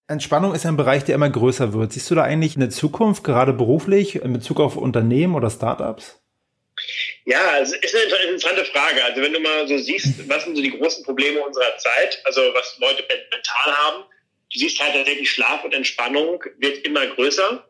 Entspannung 0.08 0.54
ist 0.54 0.66
ein 0.66 0.76
Bereich, 0.76 1.04
der 1.04 1.14
immer 1.14 1.30
größer 1.30 1.72
wird. 1.72 1.92
Siehst 1.92 2.10
du 2.10 2.14
da 2.14 2.22
eigentlich 2.22 2.56
eine 2.56 2.68
Zukunft, 2.68 3.24
gerade 3.24 3.52
beruflich, 3.52 4.16
in 4.16 4.32
Bezug 4.32 4.60
auf 4.60 4.76
Unternehmen 4.76 5.34
oder 5.34 5.50
Startups? 5.50 6.20
Ja, 7.24 7.58
es 7.60 7.72
ist 7.72 7.94
eine 7.94 8.22
interessante 8.24 8.64
Frage. 8.66 9.04
Also 9.04 9.22
wenn 9.22 9.32
du 9.32 9.40
mal 9.40 9.66
so 9.66 9.78
siehst, 9.78 10.28
was 10.28 10.44
sind 10.44 10.56
so 10.56 10.62
die 10.62 10.76
großen 10.78 11.04
Probleme 11.04 11.40
unserer 11.40 11.76
Zeit, 11.78 12.20
also 12.24 12.40
was 12.54 12.76
Leute 12.78 13.02
mental 13.02 13.76
haben, 13.78 14.04
du 14.52 14.58
siehst 14.58 14.80
halt 14.80 14.94
tatsächlich 14.94 15.30
Schlaf 15.30 15.64
und 15.64 15.74
Entspannung 15.74 16.42
wird 16.58 16.78
immer 16.86 17.06
größer. 17.06 17.66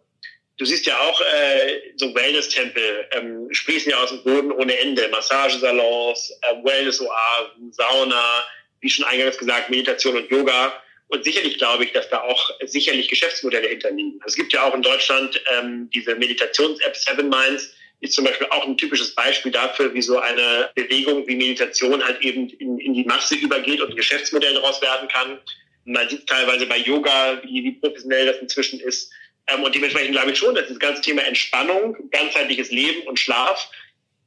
Du 0.58 0.64
siehst 0.64 0.86
ja 0.86 0.98
auch 0.98 1.20
äh, 1.20 1.92
so 1.96 2.14
Wellness-Tempel 2.14 3.08
ähm, 3.12 3.48
sprießen 3.50 3.90
ja 3.90 3.98
aus 3.98 4.08
dem 4.08 4.22
Boden 4.22 4.52
ohne 4.52 4.78
Ende. 4.78 5.08
Massagesalons, 5.08 6.32
äh, 6.42 6.64
Wellness-Oasen, 6.64 7.72
Sauna, 7.72 8.44
wie 8.80 8.88
schon 8.88 9.04
eingangs 9.04 9.36
gesagt, 9.36 9.68
Meditation 9.68 10.16
und 10.16 10.30
Yoga. 10.30 10.82
Und 11.08 11.24
sicherlich 11.24 11.58
glaube 11.58 11.84
ich, 11.84 11.92
dass 11.92 12.08
da 12.08 12.22
auch 12.22 12.50
sicherlich 12.64 13.08
Geschäftsmodelle 13.08 13.68
hinterliegen. 13.68 14.20
Es 14.26 14.34
gibt 14.34 14.52
ja 14.52 14.62
auch 14.64 14.74
in 14.74 14.82
Deutschland 14.82 15.40
ähm, 15.52 15.90
diese 15.92 16.14
Meditations-App 16.14 16.96
Seven 16.96 17.28
Minds, 17.28 17.74
ist 18.00 18.14
zum 18.14 18.24
Beispiel 18.24 18.46
auch 18.50 18.66
ein 18.66 18.76
typisches 18.76 19.14
Beispiel 19.14 19.52
dafür, 19.52 19.92
wie 19.94 20.02
so 20.02 20.18
eine 20.18 20.70
Bewegung 20.74 21.26
wie 21.26 21.36
Meditation 21.36 22.04
halt 22.04 22.20
eben 22.22 22.48
in, 22.50 22.78
in 22.78 22.94
die 22.94 23.04
Masse 23.04 23.36
übergeht 23.36 23.80
und 23.80 23.90
ein 23.90 23.96
Geschäftsmodell 23.96 24.54
daraus 24.54 24.82
werden 24.82 25.08
kann. 25.08 25.38
Man 25.86 26.08
sieht 26.08 26.26
teilweise 26.26 26.66
bei 26.66 26.78
Yoga, 26.78 27.40
wie, 27.44 27.64
wie 27.64 27.72
professionell 27.72 28.26
das 28.26 28.38
inzwischen 28.38 28.80
ist. 28.80 29.10
Ähm, 29.46 29.62
und 29.62 29.74
dementsprechend 29.74 30.12
glaube 30.12 30.32
ich 30.32 30.38
schon, 30.38 30.54
dass 30.54 30.68
das 30.68 30.78
ganze 30.78 31.00
Thema 31.00 31.22
Entspannung, 31.22 31.96
ganzheitliches 32.10 32.70
Leben 32.70 33.06
und 33.06 33.18
Schlaf, 33.18 33.70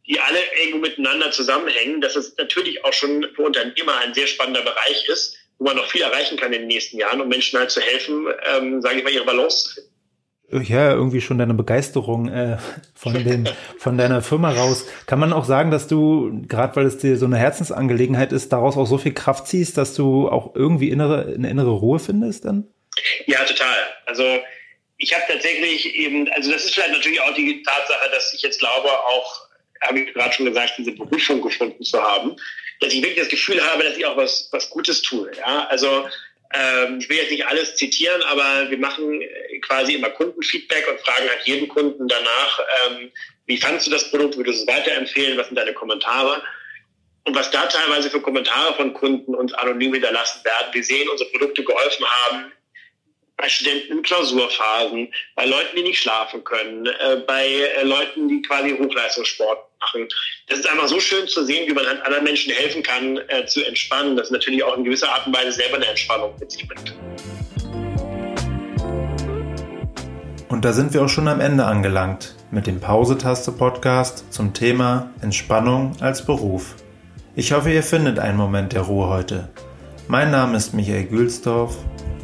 die 0.07 0.19
alle 0.19 0.39
irgendwo 0.57 0.79
miteinander 0.79 1.31
zusammenhängen, 1.31 2.01
dass 2.01 2.15
es 2.15 2.35
natürlich 2.37 2.83
auch 2.83 2.93
schon 2.93 3.27
für 3.35 3.43
Unternehmer 3.43 3.97
ein 3.99 4.13
sehr 4.13 4.27
spannender 4.27 4.61
Bereich 4.61 5.07
ist, 5.07 5.37
wo 5.59 5.65
man 5.65 5.75
noch 5.75 5.91
viel 5.91 6.01
erreichen 6.01 6.37
kann 6.37 6.53
in 6.53 6.61
den 6.61 6.67
nächsten 6.67 6.97
Jahren, 6.97 7.21
um 7.21 7.27
Menschen 7.27 7.59
halt 7.59 7.69
zu 7.69 7.81
helfen, 7.81 8.27
ähm, 8.51 8.81
sage 8.81 8.99
ich 8.99 9.03
mal, 9.03 9.13
ihre 9.13 9.25
Balance 9.25 9.65
zu 9.65 9.73
finden. 9.75 9.98
Ja 10.51 10.91
irgendwie 10.91 11.21
schon 11.21 11.37
deine 11.37 11.53
Begeisterung 11.53 12.29
äh, 12.29 12.57
von 12.95 13.13
dem 13.13 13.45
von 13.77 13.97
deiner 13.97 14.21
Firma 14.21 14.51
raus. 14.51 14.85
Kann 15.05 15.19
man 15.19 15.33
auch 15.33 15.45
sagen, 15.45 15.71
dass 15.71 15.87
du 15.87 16.43
gerade 16.47 16.75
weil 16.75 16.85
es 16.85 16.97
dir 16.97 17.17
so 17.17 17.25
eine 17.25 17.37
Herzensangelegenheit 17.37 18.31
ist, 18.31 18.51
daraus 18.51 18.77
auch 18.77 18.87
so 18.87 18.97
viel 18.97 19.13
Kraft 19.13 19.47
ziehst, 19.47 19.77
dass 19.77 19.93
du 19.93 20.29
auch 20.29 20.55
irgendwie 20.55 20.89
innere 20.89 21.33
eine 21.33 21.49
innere 21.49 21.71
Ruhe 21.71 21.99
findest 21.99 22.45
dann? 22.45 22.67
Ja, 23.25 23.43
total. 23.43 23.77
Also 24.05 24.39
ich 24.97 25.13
habe 25.13 25.23
tatsächlich 25.27 25.95
eben, 25.95 26.27
also 26.33 26.51
das 26.51 26.65
ist 26.65 26.73
vielleicht 26.73 26.91
natürlich 26.91 27.21
auch 27.21 27.33
die 27.33 27.63
Tatsache, 27.63 28.09
dass 28.11 28.33
ich 28.33 28.41
jetzt 28.41 28.59
glaube, 28.59 28.89
auch 28.89 29.47
habe 29.81 29.99
ich 30.01 30.13
gerade 30.13 30.33
schon 30.33 30.45
gesagt, 30.45 30.73
diese 30.77 30.91
Berufung 30.91 31.41
gefunden 31.41 31.83
zu 31.83 32.01
haben, 32.01 32.35
dass 32.81 32.93
ich 32.93 33.01
wirklich 33.01 33.19
das 33.19 33.29
Gefühl 33.29 33.63
habe, 33.65 33.83
dass 33.83 33.97
ich 33.97 34.05
auch 34.05 34.17
was 34.17 34.49
was 34.51 34.69
Gutes 34.69 35.01
tue. 35.01 35.31
Ja, 35.37 35.67
also 35.69 36.07
ich 36.99 37.09
will 37.09 37.17
jetzt 37.17 37.31
nicht 37.31 37.45
alles 37.45 37.75
zitieren, 37.75 38.23
aber 38.23 38.69
wir 38.71 38.77
machen 38.79 39.21
äh, 39.21 39.59
quasi 39.59 39.93
immer 39.93 40.09
Kundenfeedback 40.09 40.87
und 40.87 40.99
fragen 41.01 41.29
halt 41.29 41.41
jeden 41.45 41.67
Kunden 41.67 42.07
danach, 42.07 42.59
ähm, 42.87 43.11
wie 43.45 43.57
fandst 43.57 43.85
du 43.85 43.91
das 43.91 44.09
Produkt, 44.09 44.35
würdest 44.35 44.59
du 44.59 44.71
es 44.71 44.77
weiterempfehlen, 44.77 45.37
was 45.37 45.47
sind 45.47 45.55
deine 45.55 45.73
Kommentare? 45.73 46.41
Und 47.25 47.35
was 47.35 47.51
da 47.51 47.67
teilweise 47.67 48.09
für 48.09 48.21
Kommentare 48.21 48.73
von 48.75 48.93
Kunden 48.93 49.35
uns 49.35 49.53
anonym 49.53 49.93
hinterlassen 49.93 50.43
werden, 50.43 50.73
wir 50.73 50.83
sehen, 50.83 51.07
unsere 51.09 51.29
Produkte 51.29 51.63
geholfen 51.63 52.05
haben, 52.05 52.51
bei 53.37 53.47
Studenten 53.47 53.97
in 53.97 54.01
Klausurphasen, 54.01 55.13
bei 55.35 55.45
Leuten, 55.45 55.75
die 55.75 55.83
nicht 55.83 56.01
schlafen 56.01 56.43
können, 56.43 56.87
äh, 56.87 57.23
bei 57.25 57.47
äh, 57.47 57.83
Leuten, 57.83 58.27
die 58.27 58.41
quasi 58.41 58.71
Hochleistungssport 58.71 59.68
machen. 59.79 60.07
Das 60.47 60.59
ist 60.59 60.69
einfach 60.69 60.87
so 60.87 60.99
schön 60.99 61.27
zu 61.27 61.43
sehen, 61.45 61.67
wie 61.69 61.73
man 61.73 61.85
anderen 61.85 62.23
Menschen 62.23 62.53
helfen 62.53 62.83
kann, 62.83 63.17
äh, 63.27 63.45
zu 63.45 63.63
entspannen. 63.63 64.15
Das 64.15 64.31
natürlich 64.31 64.63
auch 64.63 64.77
in 64.77 64.83
gewisser 64.83 65.09
Art 65.09 65.27
und 65.27 65.35
Weise 65.35 65.53
selber 65.53 65.77
eine 65.77 65.87
Entspannung 65.87 66.33
mit 66.39 66.51
sich 66.51 66.67
bringt. 66.67 66.95
Und 70.49 70.65
da 70.65 70.73
sind 70.73 70.93
wir 70.93 71.03
auch 71.03 71.09
schon 71.09 71.27
am 71.27 71.41
Ende 71.41 71.65
angelangt 71.65 72.35
mit 72.51 72.65
dem 72.65 72.79
Pause-Taste-Podcast 72.79 74.33
zum 74.33 74.53
Thema 74.53 75.13
Entspannung 75.21 75.95
als 75.99 76.25
Beruf. 76.25 76.75
Ich 77.35 77.51
hoffe, 77.51 77.71
ihr 77.71 77.83
findet 77.83 78.17
einen 78.17 78.37
Moment 78.37 78.73
der 78.73 78.81
Ruhe 78.81 79.07
heute. 79.07 79.49
Mein 80.07 80.31
Name 80.31 80.57
ist 80.57 80.73
Michael 80.73 81.05
Gülsdorf. 81.05 81.77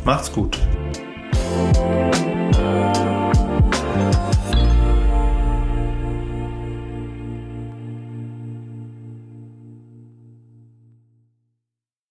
Macht's 0.04 0.32
gut. 0.32 0.58